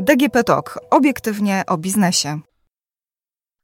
DGP 0.00 0.44
Talk. 0.44 0.78
Obiektywnie 0.90 1.62
o 1.66 1.78
biznesie. 1.78 2.40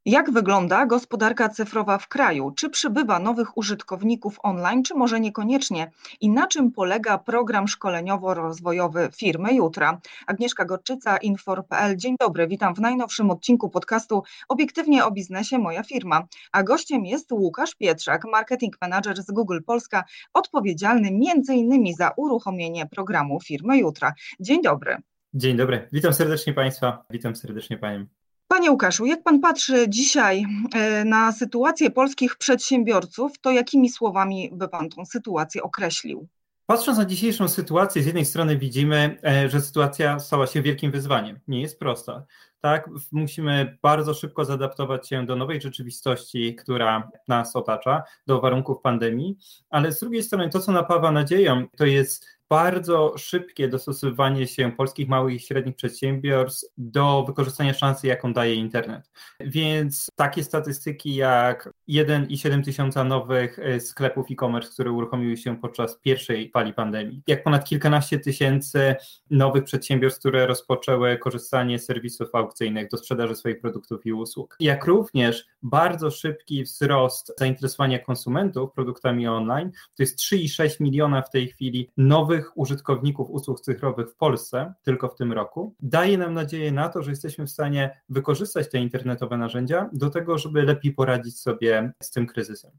Jak 0.08 0.30
wygląda 0.30 0.86
gospodarka 0.86 1.48
cyfrowa 1.48 1.98
w 1.98 2.08
kraju? 2.08 2.50
Czy 2.56 2.70
przybywa 2.70 3.18
nowych 3.18 3.56
użytkowników 3.56 4.38
online, 4.42 4.82
czy 4.82 4.94
może 4.94 5.20
niekoniecznie? 5.20 5.90
I 6.20 6.30
na 6.30 6.46
czym 6.46 6.72
polega 6.72 7.18
program 7.18 7.66
szkoleniowo-rozwojowy 7.66 9.08
firmy 9.16 9.54
Jutra? 9.54 10.00
Agnieszka 10.26 10.64
Gorczyca, 10.64 11.16
Infor.pl. 11.16 11.96
Dzień 11.96 12.16
dobry, 12.20 12.48
witam 12.48 12.74
w 12.74 12.80
najnowszym 12.80 13.30
odcinku 13.30 13.70
podcastu 13.70 14.22
Obiektywnie 14.48 15.04
o 15.04 15.10
biznesie 15.10 15.58
Moja 15.58 15.82
firma. 15.82 16.26
A 16.52 16.62
gościem 16.62 17.06
jest 17.06 17.32
Łukasz 17.32 17.74
Pietrzak, 17.74 18.24
marketing 18.24 18.76
manager 18.80 19.22
z 19.22 19.30
Google 19.30 19.58
Polska, 19.66 20.04
odpowiedzialny 20.34 21.08
m.in. 21.08 21.94
za 21.94 22.12
uruchomienie 22.16 22.86
programu 22.86 23.40
firmy 23.40 23.78
Jutra. 23.78 24.12
Dzień 24.40 24.62
dobry. 24.62 24.96
Dzień 25.34 25.56
dobry, 25.56 25.88
witam 25.92 26.12
serdecznie 26.12 26.52
Państwa, 26.52 27.04
witam 27.10 27.36
serdecznie 27.36 27.78
Panią. 27.78 28.06
Panie 28.48 28.70
Łukaszu, 28.70 29.06
jak 29.06 29.22
Pan 29.22 29.40
patrzy 29.40 29.88
dzisiaj 29.88 30.44
e, 30.74 31.04
na 31.04 31.32
sytuację 31.32 31.90
polskich 31.90 32.36
przedsiębiorców, 32.36 33.38
to 33.40 33.50
jakimi 33.50 33.90
słowami 33.90 34.50
by 34.52 34.68
Pan 34.68 34.88
tą 34.88 35.04
sytuację 35.04 35.62
określił? 35.62 36.28
Patrząc 36.66 36.98
na 36.98 37.04
dzisiejszą 37.04 37.48
sytuację, 37.48 38.02
z 38.02 38.06
jednej 38.06 38.24
strony 38.24 38.58
widzimy, 38.58 39.18
e, 39.24 39.48
że 39.48 39.60
sytuacja 39.60 40.18
stała 40.18 40.46
się 40.46 40.62
wielkim 40.62 40.90
wyzwaniem. 40.90 41.40
Nie 41.48 41.60
jest 41.60 41.78
prosta. 41.78 42.24
Tak, 42.60 42.90
musimy 43.12 43.78
bardzo 43.82 44.14
szybko 44.14 44.44
zaadaptować 44.44 45.08
się 45.08 45.26
do 45.26 45.36
nowej 45.36 45.60
rzeczywistości, 45.60 46.54
która 46.54 47.10
nas 47.28 47.56
otacza, 47.56 48.02
do 48.26 48.40
warunków 48.40 48.80
pandemii, 48.82 49.36
ale 49.70 49.92
z 49.92 50.00
drugiej 50.00 50.22
strony 50.22 50.48
to, 50.48 50.60
co 50.60 50.72
napawa 50.72 51.12
nadzieją, 51.12 51.66
to 51.76 51.84
jest 51.84 52.35
bardzo 52.50 53.14
szybkie 53.18 53.68
dostosowywanie 53.68 54.46
się 54.46 54.72
polskich 54.72 55.08
małych 55.08 55.34
i 55.34 55.40
średnich 55.40 55.76
przedsiębiorstw 55.76 56.72
do 56.78 57.24
wykorzystania 57.26 57.74
szansy, 57.74 58.06
jaką 58.06 58.32
daje 58.32 58.54
internet. 58.54 59.10
Więc 59.40 60.06
takie 60.16 60.44
statystyki 60.44 61.14
jak 61.14 61.70
1,7 61.88 62.64
tysiąca 62.64 63.04
nowych 63.04 63.58
e, 63.58 63.80
sklepów 63.80 64.26
e-commerce, 64.30 64.72
które 64.72 64.90
uruchomiły 64.90 65.36
się 65.36 65.56
podczas 65.60 65.98
pierwszej 65.98 66.50
fali 66.50 66.72
pandemii, 66.72 67.22
jak 67.26 67.42
ponad 67.42 67.64
kilkanaście 67.64 68.18
tysięcy 68.18 68.94
nowych 69.30 69.64
przedsiębiorstw, 69.64 70.20
które 70.20 70.46
rozpoczęły 70.46 71.18
korzystanie 71.18 71.78
z 71.78 71.84
serwisów 71.84 72.34
aukcyjnych 72.34 72.88
do 72.88 72.96
sprzedaży 72.96 73.36
swoich 73.36 73.60
produktów 73.60 74.06
i 74.06 74.12
usług, 74.12 74.56
jak 74.60 74.84
również 74.84 75.46
bardzo 75.70 76.10
szybki 76.10 76.62
wzrost 76.62 77.32
zainteresowania 77.38 77.98
konsumentów 77.98 78.72
produktami 78.72 79.28
online, 79.28 79.70
to 79.70 80.02
jest 80.02 80.18
3,6 80.18 80.80
miliona 80.80 81.22
w 81.22 81.30
tej 81.30 81.48
chwili 81.48 81.90
nowych 81.96 82.58
użytkowników 82.58 83.30
usług 83.30 83.60
cyfrowych 83.60 84.10
w 84.10 84.16
Polsce 84.16 84.74
tylko 84.82 85.08
w 85.08 85.14
tym 85.14 85.32
roku, 85.32 85.74
daje 85.80 86.18
nam 86.18 86.34
nadzieję 86.34 86.72
na 86.72 86.88
to, 86.88 87.02
że 87.02 87.10
jesteśmy 87.10 87.46
w 87.46 87.50
stanie 87.50 88.00
wykorzystać 88.08 88.70
te 88.70 88.78
internetowe 88.78 89.36
narzędzia 89.36 89.90
do 89.92 90.10
tego, 90.10 90.38
żeby 90.38 90.62
lepiej 90.62 90.92
poradzić 90.92 91.40
sobie 91.40 91.92
z 92.02 92.10
tym 92.10 92.26
kryzysem. 92.26 92.70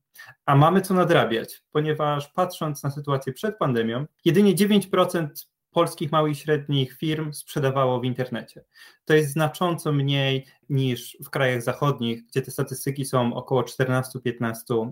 A 0.45 0.55
mamy 0.55 0.81
co 0.81 0.93
nadrabiać, 0.93 1.63
ponieważ 1.71 2.27
patrząc 2.27 2.83
na 2.83 2.91
sytuację 2.91 3.33
przed 3.33 3.57
pandemią, 3.57 4.05
jedynie 4.25 4.55
9% 4.55 5.27
polskich 5.71 6.11
małych 6.11 6.33
i 6.33 6.35
średnich 6.35 6.93
firm 6.93 7.33
sprzedawało 7.33 7.99
w 7.99 8.05
internecie. 8.05 8.63
To 9.05 9.13
jest 9.13 9.31
znacząco 9.31 9.91
mniej 9.91 10.45
niż 10.69 11.17
w 11.25 11.29
krajach 11.29 11.61
zachodnich, 11.61 12.25
gdzie 12.25 12.41
te 12.41 12.51
statystyki 12.51 13.05
są 13.05 13.33
około 13.33 13.61
14-15%. 13.61 14.91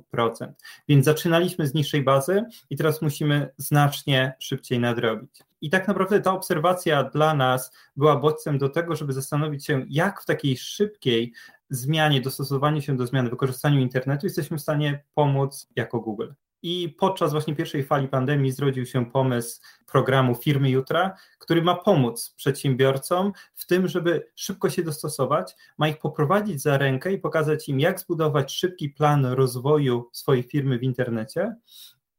Więc 0.87 1.05
zaczynaliśmy 1.05 1.67
z 1.67 1.73
niższej 1.73 2.03
bazy 2.03 2.43
i 2.69 2.75
teraz 2.75 3.01
musimy 3.01 3.49
znacznie 3.57 4.35
szybciej 4.39 4.79
nadrobić. 4.79 5.43
I 5.61 5.69
tak 5.69 5.87
naprawdę 5.87 6.21
ta 6.21 6.33
obserwacja 6.33 7.03
dla 7.03 7.33
nas 7.33 7.71
była 7.95 8.15
bodźcem 8.15 8.57
do 8.57 8.69
tego, 8.69 8.95
żeby 8.95 9.13
zastanowić 9.13 9.65
się, 9.65 9.85
jak 9.89 10.21
w 10.21 10.25
takiej 10.25 10.57
szybkiej 10.57 11.33
zmianie, 11.69 12.21
dostosowaniu 12.21 12.81
się 12.81 12.97
do 12.97 13.07
zmian, 13.07 13.29
wykorzystaniu 13.29 13.79
internetu 13.79 14.25
jesteśmy 14.25 14.57
w 14.57 14.61
stanie 14.61 15.03
pomóc 15.13 15.67
jako 15.75 15.99
Google. 15.99 16.31
I 16.67 16.89
podczas 16.89 17.31
właśnie 17.31 17.55
pierwszej 17.55 17.83
fali 17.83 18.07
pandemii 18.07 18.51
zrodził 18.51 18.85
się 18.85 19.05
pomysł 19.05 19.61
programu 19.85 20.35
Firmy 20.35 20.69
Jutra, 20.69 21.15
który 21.39 21.61
ma 21.61 21.75
pomóc 21.75 22.33
przedsiębiorcom 22.37 23.31
w 23.55 23.65
tym, 23.65 23.87
żeby 23.87 24.31
szybko 24.35 24.69
się 24.69 24.83
dostosować, 24.83 25.55
ma 25.77 25.87
ich 25.87 25.99
poprowadzić 25.99 26.61
za 26.61 26.77
rękę 26.77 27.13
i 27.13 27.17
pokazać 27.17 27.69
im, 27.69 27.79
jak 27.79 27.99
zbudować 27.99 28.53
szybki 28.53 28.89
plan 28.89 29.25
rozwoju 29.25 30.09
swojej 30.13 30.43
firmy 30.43 30.79
w 30.79 30.83
internecie, 30.83 31.55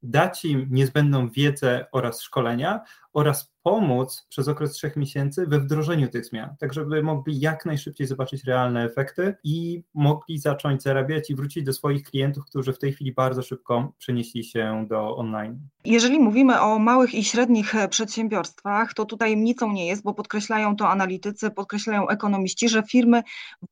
dać 0.03 0.45
im 0.45 0.67
niezbędną 0.71 1.31
wiedzę 1.31 1.87
oraz 1.93 2.23
szkolenia 2.23 2.81
oraz 3.13 3.56
pomóc 3.67 4.27
przez 4.29 4.49
okres 4.49 4.73
trzech 4.73 4.97
miesięcy 4.97 5.47
we 5.47 5.61
wdrożeniu 5.61 6.09
tych 6.09 6.25
zmian, 6.25 6.57
tak 6.59 6.73
żeby 6.73 7.03
mogli 7.03 7.41
jak 7.41 7.67
najszybciej 7.67 8.07
zobaczyć 8.07 8.45
realne 8.45 8.85
efekty 8.85 9.35
i 9.45 9.83
mogli 9.95 10.39
zacząć 10.39 10.83
zarabiać 10.83 11.31
i 11.31 11.35
wrócić 11.35 11.65
do 11.65 11.73
swoich 11.73 12.03
klientów, 12.03 12.45
którzy 12.47 12.73
w 12.73 12.79
tej 12.79 12.93
chwili 12.93 13.13
bardzo 13.13 13.43
szybko 13.43 13.93
przenieśli 13.99 14.45
się 14.45 14.87
do 14.89 15.17
online. 15.17 15.59
Jeżeli 15.85 16.19
mówimy 16.19 16.61
o 16.61 16.79
małych 16.79 17.15
i 17.15 17.25
średnich 17.25 17.75
przedsiębiorstwach, 17.91 18.95
to 18.95 19.05
tutaj 19.05 19.27
tajemnicą 19.27 19.73
nie 19.73 19.87
jest, 19.87 20.03
bo 20.03 20.15
podkreślają 20.15 20.77
to 20.77 20.89
analitycy, 20.89 21.51
podkreślają 21.51 22.09
ekonomiści, 22.09 22.69
że 22.69 22.83
firmy 22.83 23.23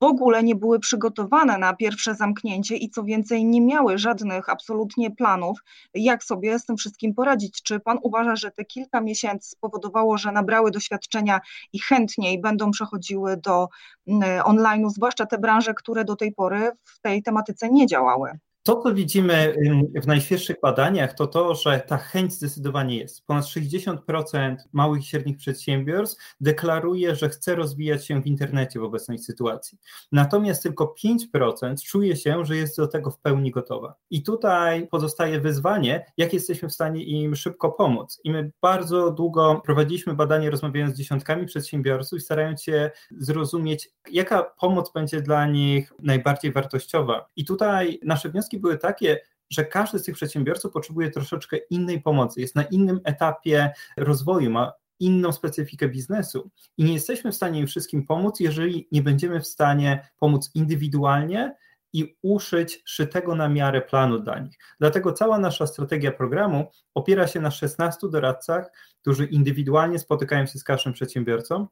w 0.01 0.05
ogóle 0.05 0.43
nie 0.43 0.55
były 0.55 0.79
przygotowane 0.81 1.59
na 1.59 1.75
pierwsze 1.75 2.15
zamknięcie 2.15 2.77
i 2.77 2.91
co 2.91 3.05
więcej 3.05 3.45
nie 3.45 3.61
miały 3.61 3.99
żadnych 3.99 4.49
absolutnie 4.49 5.11
planów, 5.11 5.59
jak 5.95 6.25
sobie 6.25 6.59
z 6.59 6.65
tym 6.65 6.77
wszystkim 6.77 7.15
poradzić. 7.15 7.63
Czy 7.63 7.81
pan 7.81 7.99
uważa, 8.03 8.37
że 8.37 8.51
te 8.51 8.65
kilka 8.65 9.01
miesięcy 9.01 9.51
spowodowało 9.51 9.84
spowodowało, 9.85 10.19
że 10.19 10.33
nabrały 10.33 10.71
doświadczenia 10.71 11.41
i 11.73 11.81
chętniej 11.81 12.41
będą 12.41 12.71
przechodziły 12.71 13.37
do 13.37 13.69
mm, 14.07 14.41
online'u, 14.41 14.91
zwłaszcza 14.91 15.27
te 15.27 15.39
branże, 15.39 15.75
które 15.75 16.05
do 16.05 16.17
tej 16.17 16.33
pory 16.33 16.71
w 16.85 17.01
tej 17.01 17.23
tematyce 17.23 17.69
nie 17.69 17.87
działały. 17.87 18.39
To, 18.67 18.77
co 18.83 18.95
widzimy 18.95 19.55
w 20.03 20.07
najświeższych 20.07 20.57
badaniach, 20.63 21.15
to 21.15 21.27
to, 21.27 21.55
że 21.55 21.81
ta 21.87 21.97
chęć 21.97 22.33
zdecydowanie 22.33 22.97
jest. 22.97 23.27
Ponad 23.27 23.45
60% 23.45 24.57
małych 24.73 25.03
i 25.03 25.05
średnich 25.05 25.37
przedsiębiorstw 25.37 26.35
deklaruje, 26.41 27.17
że 27.17 27.29
chce 27.29 27.55
rozwijać 27.55 28.07
się 28.07 28.23
w 28.23 28.27
internecie 28.27 28.81
w 28.81 28.83
obecnej 28.83 29.19
sytuacji. 29.19 29.79
Natomiast 30.13 30.63
tylko 30.63 30.95
5% 31.35 31.83
czuje 31.87 32.17
się, 32.17 32.45
że 32.45 32.57
jest 32.57 32.77
do 32.77 32.89
tego 32.89 33.11
w 33.11 33.19
pełni 33.19 33.51
gotowa. 33.51 33.95
I 34.11 34.23
tutaj 34.23 34.87
pozostaje 34.87 35.41
wyzwanie, 35.41 36.07
jak 36.17 36.33
jesteśmy 36.33 36.69
w 36.69 36.75
stanie 36.75 37.05
im 37.05 37.37
szybko 37.37 37.73
pomóc. 37.73 38.21
I 38.25 38.31
my 38.31 38.51
bardzo 38.63 39.11
długo 39.11 39.63
prowadziliśmy 39.65 40.15
badanie, 40.15 40.51
rozmawiając 40.51 40.95
z 40.95 40.99
dziesiątkami 40.99 41.47
przedsiębiorców 41.47 42.19
i 42.19 42.23
starając 42.23 42.63
się 42.63 42.91
zrozumieć, 43.11 43.91
jaka 44.11 44.43
pomoc 44.43 44.93
będzie 44.93 45.21
dla 45.21 45.47
nich 45.47 45.93
najbardziej 46.03 46.53
wartościowa. 46.53 47.27
I 47.37 47.45
tutaj 47.45 48.01
nasze 48.03 48.29
wnioski 48.29 48.54
wnioski 48.55 48.61
były 48.61 48.79
takie, 48.79 49.21
że 49.51 49.65
każdy 49.65 49.99
z 49.99 50.03
tych 50.03 50.15
przedsiębiorców 50.15 50.73
potrzebuje 50.73 51.11
troszeczkę 51.11 51.57
innej 51.71 52.03
pomocy, 52.03 52.41
jest 52.41 52.55
na 52.55 52.63
innym 52.63 53.01
etapie 53.05 53.73
rozwoju, 53.97 54.51
ma 54.51 54.73
inną 55.01 55.33
specyfikę 55.33 55.89
biznesu 55.89 56.51
i 56.79 56.85
nie 56.85 56.95
jesteśmy 56.95 57.33
w 57.33 57.35
stanie 57.35 57.61
im 57.61 57.67
wszystkim 57.67 58.07
pomóc, 58.07 58.41
jeżeli 58.41 58.89
nie 58.93 59.03
będziemy 59.03 59.41
w 59.41 59.47
stanie 59.47 60.09
pomóc 60.19 60.51
indywidualnie 60.55 61.57
i 61.93 62.17
uszyć 62.23 62.83
szytego 62.85 63.35
na 63.35 63.49
miarę 63.49 63.83
planu 63.83 64.19
dla 64.19 64.39
nich. 64.39 64.59
Dlatego 64.81 65.13
cała 65.13 65.39
nasza 65.39 65.67
strategia 65.67 66.13
programu 66.13 66.71
opiera 66.95 67.27
się 67.27 67.41
na 67.41 67.51
16 67.51 68.09
doradcach, 68.09 68.71
którzy 69.01 69.25
indywidualnie 69.27 69.99
spotykają 69.99 70.47
się 70.47 70.59
z 70.59 70.65
każdym 70.65 70.93
przedsiębiorcą, 70.93 71.69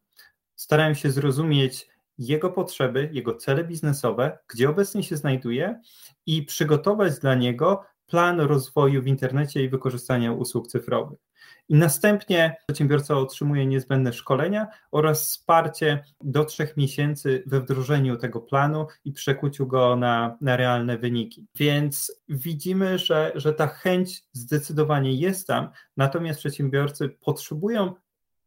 starają 0.57 0.95
się 0.95 1.11
zrozumieć, 1.11 1.89
jego 2.19 2.51
potrzeby, 2.51 3.11
jego 3.13 3.35
cele 3.35 3.65
biznesowe, 3.65 4.39
gdzie 4.49 4.71
obecnie 4.71 5.03
się 5.03 5.17
znajduje 5.17 5.81
i 6.27 6.43
przygotować 6.43 7.19
dla 7.19 7.35
niego 7.35 7.85
plan 8.07 8.41
rozwoju 8.41 9.03
w 9.03 9.07
internecie 9.07 9.65
i 9.65 9.69
wykorzystania 9.69 10.33
usług 10.33 10.69
cyfrowych. 10.69 11.19
I 11.69 11.75
następnie 11.75 12.57
przedsiębiorca 12.67 13.17
otrzymuje 13.17 13.67
niezbędne 13.67 14.13
szkolenia 14.13 14.67
oraz 14.91 15.23
wsparcie 15.29 16.05
do 16.21 16.45
trzech 16.45 16.77
miesięcy 16.77 17.43
we 17.47 17.61
wdrożeniu 17.61 18.17
tego 18.17 18.41
planu 18.41 18.87
i 19.05 19.13
przekuciu 19.13 19.67
go 19.67 19.97
na, 19.97 20.37
na 20.41 20.57
realne 20.57 20.99
wyniki. 20.99 21.47
Więc 21.55 22.13
widzimy, 22.29 22.99
że, 22.99 23.33
że 23.35 23.53
ta 23.53 23.67
chęć 23.67 24.23
zdecydowanie 24.33 25.15
jest 25.15 25.47
tam, 25.47 25.69
natomiast 25.97 26.41
przedsiębiorcy 26.41 27.09
potrzebują 27.09 27.95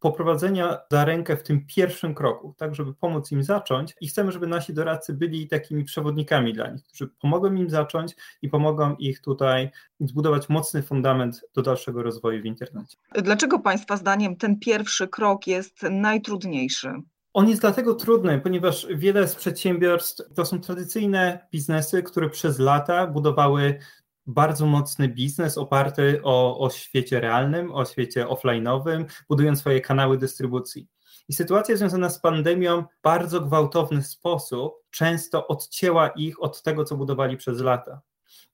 poprowadzenia 0.06 0.78
za 0.92 1.06
rękę 1.06 1.38
w 1.38 1.44
tym 1.44 1.66
pierwszym 1.66 2.16
kroku, 2.16 2.54
tak 2.58 2.76
żeby 2.76 2.94
pomóc 2.94 3.32
im 3.32 3.44
zacząć 3.44 3.94
i 4.02 4.08
chcemy, 4.08 4.32
żeby 4.32 4.48
nasi 4.48 4.74
doradcy 4.74 5.14
byli 5.14 5.48
takimi 5.48 5.84
przewodnikami 5.84 6.54
dla 6.54 6.72
nich, 6.72 6.84
którzy 6.84 7.08
pomogą 7.08 7.54
im 7.54 7.70
zacząć 7.70 8.16
i 8.42 8.50
pomogą 8.50 8.96
ich 8.96 9.22
tutaj 9.22 9.72
zbudować 10.00 10.50
mocny 10.50 10.82
fundament 10.82 11.42
do 11.54 11.62
dalszego 11.62 12.04
rozwoju 12.04 12.42
w 12.42 12.46
internecie. 12.46 12.98
Dlaczego 13.16 13.60
Państwa 13.60 13.98
zdaniem 13.98 14.36
ten 14.36 14.60
pierwszy 14.60 15.08
krok 15.08 15.48
jest 15.48 15.84
najtrudniejszy? 15.84 16.94
On 17.34 17.50
jest 17.50 17.62
dlatego 17.62 17.96
trudny, 17.96 18.42
ponieważ 18.42 18.88
wiele 18.96 19.28
z 19.28 19.36
przedsiębiorstw 19.36 20.34
to 20.36 20.46
są 20.46 20.60
tradycyjne 20.60 21.48
biznesy, 21.52 22.04
które 22.04 22.30
przez 22.30 22.60
lata 22.60 23.08
budowały 23.08 23.80
bardzo 24.28 24.66
mocny 24.66 25.10
biznes 25.10 25.58
oparty 25.58 26.20
o, 26.24 26.60
o 26.60 26.70
świecie 26.70 27.20
realnym, 27.20 27.72
o 27.72 27.86
świecie 27.86 28.26
offline'owym, 28.26 29.06
budując 29.30 29.60
swoje 29.60 29.82
kanały 29.82 30.18
dystrybucji. 30.18 30.88
I 31.28 31.34
sytuacja 31.34 31.78
związana 31.78 32.10
z 32.10 32.20
pandemią 32.20 32.82
w 32.82 33.02
bardzo 33.04 33.42
gwałtowny 33.42 34.04
sposób 34.04 34.74
często 34.90 35.48
odcięła 35.48 36.08
ich 36.08 36.44
od 36.44 36.62
tego, 36.62 36.84
co 36.84 36.98
budowali 36.98 37.38
przez 37.38 37.62
lata. 37.62 38.02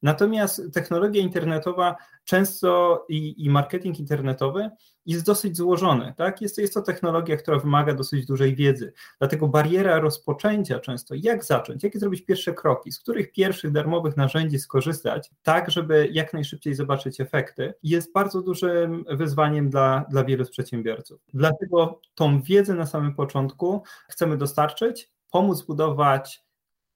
Natomiast 0.02 0.62
technologia 0.74 1.22
internetowa 1.22 1.96
często 2.24 3.06
i, 3.10 3.46
i, 3.46 3.50
marketing 3.50 4.00
internetowy 4.00 4.70
jest 5.06 5.26
dosyć 5.26 5.58
złożony. 5.58 6.14
Tak? 6.18 6.42
Jest, 6.42 6.58
jest 6.58 6.74
to 6.74 6.82
technologia, 6.82 7.38
która 7.38 7.60
wymaga 7.60 7.94
dosyć 7.94 8.26
dużej 8.26 8.56
wiedzy. 8.56 8.94
Dlatego 9.20 9.48
bariera 9.48 10.00
rozpoczęcia 10.00 10.80
często, 10.80 11.16
jak 11.18 11.44
zacząć, 11.44 11.84
jakie 11.84 12.00
zrobić 12.00 12.26
pierwsze 12.26 12.54
kroki, 12.54 12.92
z 12.92 13.00
których 13.00 13.32
pierwszych 13.32 13.72
darmowych 13.72 14.18
narzędzi 14.18 14.60
skorzystać, 14.60 15.32
tak, 15.44 15.72
żeby 15.72 16.10
jak 16.12 16.34
najszybciej 16.34 16.76
zobaczyć 16.76 17.22
efekty, 17.22 17.74
jest 17.84 18.14
bardzo 18.14 18.42
dużym 18.42 19.06
wyzwaniem 19.10 19.70
dla, 19.70 20.06
dla 20.10 20.24
wielu 20.24 20.46
przedsiębiorców. 20.46 21.22
Dlatego 21.34 22.02
tą 22.16 22.42
wiedzę 22.42 22.74
na 22.74 22.86
samym 22.86 23.16
początku 23.16 23.84
chcemy 24.10 24.38
dostarczyć, 24.38 25.12
pomóc 25.32 25.62
budować 25.62 26.44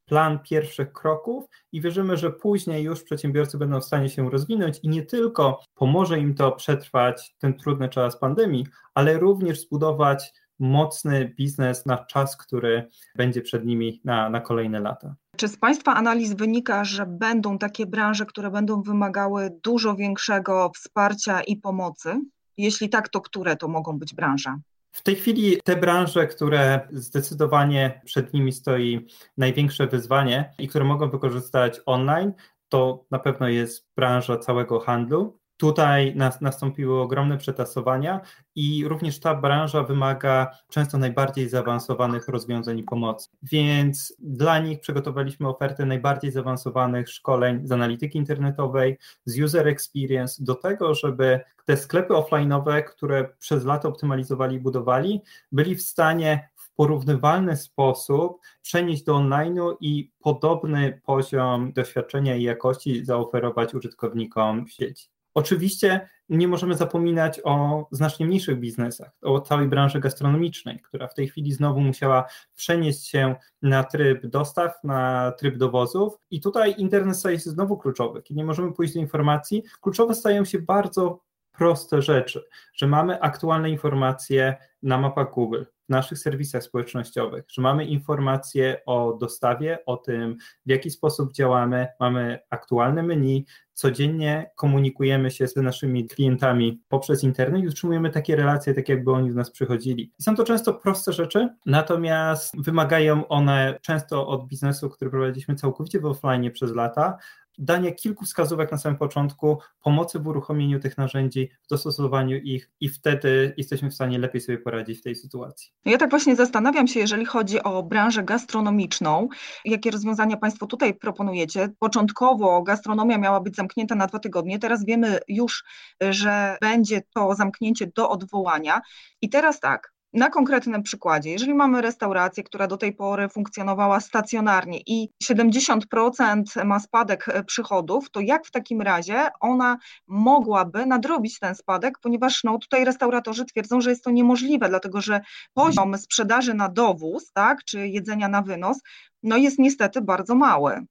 plan 0.06 0.40
pierwszych 0.40 0.94
kroków 0.94 1.46
i 1.72 1.82
wierzymy, 1.82 2.18
że 2.18 2.32
później 2.32 2.84
już 2.84 3.04
przedsiębiorcy 3.04 3.58
będą 3.58 3.82
w 3.82 3.86
stanie 3.86 4.10
się 4.10 4.30
rozwinąć 4.30 4.80
i 4.84 4.90
nie 4.90 5.04
tylko 5.04 5.60
pomoże 5.76 6.20
im 6.20 6.36
to 6.36 6.52
przetrwać 6.52 7.36
ten 7.40 7.54
trudny 7.54 7.90
czas 7.90 8.20
pandemii, 8.20 8.66
ale 8.94 9.18
również 9.18 9.62
zbudować 9.62 10.34
mocny 10.60 11.34
biznes 11.38 11.86
na 11.86 11.98
czas, 11.98 12.38
który 12.38 12.90
będzie 13.16 13.42
przed 13.42 13.66
nimi 13.66 14.02
na, 14.04 14.30
na 14.30 14.42
kolejne 14.42 14.80
lata. 14.80 15.16
Czy 15.38 15.48
z 15.48 15.58
Państwa 15.58 15.96
analiz 15.96 16.34
wynika, 16.34 16.84
że 16.86 17.06
będą 17.06 17.58
takie 17.58 17.86
branże, 17.86 18.26
które 18.26 18.52
będą 18.52 18.82
wymagały 18.82 19.60
dużo 19.64 19.96
większego 19.96 20.72
wsparcia 20.76 21.42
i 21.42 21.58
pomocy? 21.58 22.22
Jeśli 22.58 22.90
tak, 22.90 23.10
to 23.10 23.22
które 23.22 23.56
to 23.56 23.68
mogą 23.68 24.00
być 24.00 24.14
branże? 24.14 24.56
W 24.96 25.02
tej 25.02 25.16
chwili 25.16 25.58
te 25.64 25.76
branże, 25.76 26.28
które 26.28 26.88
zdecydowanie 26.92 28.02
przed 28.06 28.34
nimi 28.34 28.52
stoi 28.52 29.08
największe 29.38 29.88
wyzwanie 29.88 30.54
i 30.60 30.68
które 30.68 30.86
mogą 30.86 31.10
wykorzystać 31.10 31.82
online, 31.86 32.34
to 32.70 33.06
na 33.12 33.20
pewno 33.20 33.50
jest 33.50 33.88
branża 33.96 34.38
całego 34.38 34.80
handlu. 34.80 35.40
Tutaj 35.58 36.16
nas, 36.16 36.42
nastąpiły 36.42 37.02
ogromne 37.02 37.38
przetasowania 37.38 38.22
i 38.56 38.88
również 38.88 39.20
ta 39.20 39.36
branża 39.36 39.84
wymaga 39.84 40.48
często 40.70 40.98
najbardziej 40.98 41.50
zaawansowanych 41.50 42.28
rozwiązań 42.28 42.80
i 42.80 42.84
pomocy. 42.84 43.30
Więc 43.44 44.16
dla 44.20 44.60
nich 44.60 44.80
przygotowaliśmy 44.80 45.48
ofertę 45.48 45.86
najbardziej 45.86 46.32
zaawansowanych 46.32 47.10
szkoleń 47.10 47.68
z 47.68 47.72
analityki 47.72 48.18
internetowej, 48.18 48.98
z 49.26 49.40
user 49.40 49.68
experience, 49.68 50.44
do 50.44 50.56
tego, 50.56 50.96
żeby 50.96 51.40
te 51.66 51.78
sklepy 51.78 52.14
offline'owe, 52.14 52.84
które 52.84 53.30
przez 53.40 53.66
lata 53.66 53.88
optymalizowali 53.88 54.56
i 54.56 54.60
budowali, 54.60 55.22
byli 55.52 55.76
w 55.76 55.82
stanie 55.82 56.50
w 56.56 56.72
porównywalny 56.74 57.58
sposób 57.58 58.42
przenieść 58.62 59.04
do 59.04 59.14
online'u 59.14 59.76
i 59.80 60.12
podobny 60.20 61.02
poziom 61.06 61.74
doświadczenia 61.74 62.36
i 62.36 62.44
jakości 62.44 63.06
zaoferować 63.06 63.74
użytkownikom 63.74 64.66
w 64.66 64.72
sieci. 64.72 65.15
Oczywiście 65.36 66.10
nie 66.30 66.48
możemy 66.48 66.78
zapominać 66.78 67.42
o 67.44 67.86
znacznie 67.92 68.26
mniejszych 68.26 68.60
biznesach, 68.60 69.12
o 69.22 69.42
całej 69.42 69.68
branży 69.68 70.00
gastronomicznej, 70.00 70.80
która 70.82 71.08
w 71.08 71.14
tej 71.14 71.28
chwili 71.28 71.54
znowu 71.54 71.82
musiała 71.82 72.26
przenieść 72.56 73.08
się 73.08 73.36
na 73.62 73.84
tryb 73.84 74.26
dostaw, 74.26 74.84
na 74.84 75.32
tryb 75.32 75.58
dowozów 75.58 76.18
i 76.32 76.42
tutaj 76.42 76.76
internet 76.78 77.18
staje 77.18 77.40
się 77.40 77.50
znowu 77.50 77.78
kluczowy. 77.78 78.22
Kiedy 78.22 78.38
nie 78.38 78.46
możemy 78.46 78.74
pójść 78.74 78.94
do 78.94 79.00
informacji, 79.00 79.64
kluczowe 79.82 80.16
stają 80.16 80.46
się 80.46 80.60
bardzo 80.60 81.20
proste 81.58 82.02
rzeczy, 82.02 82.44
że 82.74 82.88
mamy 82.88 83.22
aktualne 83.22 83.70
informacje 83.70 84.56
na 84.84 84.98
mapach 84.98 85.34
Google, 85.34 85.64
w 85.86 85.90
naszych 85.90 86.20
serwisach 86.20 86.64
społecznościowych, 86.64 87.46
że 87.48 87.62
mamy 87.62 87.86
informacje 87.86 88.82
o 88.86 89.18
dostawie, 89.22 89.80
o 89.86 89.98
tym, 89.98 90.38
w 90.66 90.70
jaki 90.70 90.90
sposób 90.90 91.34
działamy, 91.34 91.88
mamy 92.00 92.40
aktualne 92.50 93.04
menu, 93.04 93.46
codziennie 93.74 94.52
komunikujemy 94.56 95.32
się 95.32 95.48
z 95.48 95.56
naszymi 95.56 96.08
klientami 96.08 96.82
poprzez 96.88 97.24
internet 97.24 97.64
i 97.64 97.68
utrzymujemy 97.68 98.10
takie 98.10 98.36
relacje, 98.36 98.74
tak 98.74 98.90
jakby 98.90 99.12
oni 99.12 99.30
do 99.30 99.36
nas 99.36 99.52
przychodzili. 99.52 100.12
są 100.22 100.36
to 100.36 100.44
często 100.44 100.74
proste 100.74 101.14
rzeczy, 101.14 101.50
natomiast 101.66 102.62
wymagają 102.62 103.28
one 103.28 103.80
często 103.82 104.28
od 104.28 104.48
biznesu, 104.48 104.90
który 104.90 105.12
prowadziliśmy 105.12 105.56
całkowicie 105.56 106.00
w 106.00 106.06
offline 106.06 106.52
przez 106.52 106.76
lata, 106.76 107.18
danie 107.58 107.92
kilku 107.92 108.26
wskazówek 108.26 108.72
na 108.72 108.78
samym 108.78 108.98
początku, 108.98 109.58
pomocy 109.84 110.20
w 110.20 110.28
uruchomieniu 110.28 110.80
tych 110.80 110.98
narzędzi, 110.98 111.50
w 111.64 111.68
dostosowaniu 111.68 112.38
ich 112.38 112.72
i 112.80 112.90
wtedy 112.90 113.54
jesteśmy 113.58 113.90
w 113.90 113.94
stanie 113.94 114.20
lepiej 114.20 114.42
sobie 114.42 114.58
poradzić 114.58 115.00
w 115.00 115.04
tej 115.04 115.16
sytuacji. 115.16 115.72
Ja 115.86 115.98
tak 115.98 116.10
właśnie 116.10 116.36
zastanawiam 116.36 116.88
się, 116.88 117.00
jeżeli 117.00 117.26
chodzi 117.26 117.64
o 117.64 117.84
branżę 117.84 118.24
gastronomiczną, 118.24 119.28
jakie 119.66 119.92
rozwiązania 119.92 120.38
Państwo 120.38 120.68
tutaj 120.68 120.94
proponujecie? 120.94 121.70
Początkowo 121.80 122.64
gastronomia 122.64 123.18
miała 123.18 123.42
być 123.42 123.56
zamknięta 123.56 123.96
na 123.96 124.08
dwa 124.08 124.20
tygodnie, 124.20 124.60
teraz 124.60 124.86
wiemy 124.86 125.20
już, 125.28 125.64
że 126.02 126.58
będzie 126.62 127.02
to 127.14 127.36
zamknięcie 127.36 127.88
do 127.96 128.10
odwołania 128.10 128.82
i 129.22 129.30
teraz 129.30 129.60
tak, 129.60 129.95
na 130.16 130.30
konkretnym 130.30 130.84
przykładzie, 130.84 131.32
jeżeli 131.32 131.54
mamy 131.54 131.82
restaurację, 131.82 132.44
która 132.44 132.68
do 132.68 132.78
tej 132.78 132.94
pory 132.94 133.30
funkcjonowała 133.30 134.00
stacjonarnie 134.00 134.80
i 134.88 135.10
70% 135.24 136.66
ma 136.66 136.80
spadek 136.80 137.26
e, 137.28 137.44
przychodów, 137.44 138.12
to 138.12 138.20
jak 138.20 138.46
w 138.46 138.52
takim 138.52 138.82
razie 138.82 139.28
ona 139.40 139.78
mogłaby 140.08 140.86
nadrobić 140.86 141.40
ten 141.40 141.56
spadek, 141.56 142.00
ponieważ 142.02 142.44
no, 142.44 142.58
tutaj 142.58 142.86
restauratorzy 142.86 143.46
twierdzą, 143.46 143.82
że 143.82 143.90
jest 143.90 144.04
to 144.04 144.12
niemożliwe, 144.12 144.70
dlatego 144.70 145.02
że 145.02 145.22
poziom 145.54 145.98
sprzedaży 145.98 146.54
na 146.54 146.70
dowóz, 146.70 147.32
tak, 147.32 147.64
czy 147.64 147.88
jedzenia 147.88 148.28
na 148.28 148.42
wynos, 148.42 148.78
no 149.24 149.38
jest 149.38 149.60
niestety 149.60 150.02
bardzo 150.02 150.36
mały. 150.36 150.86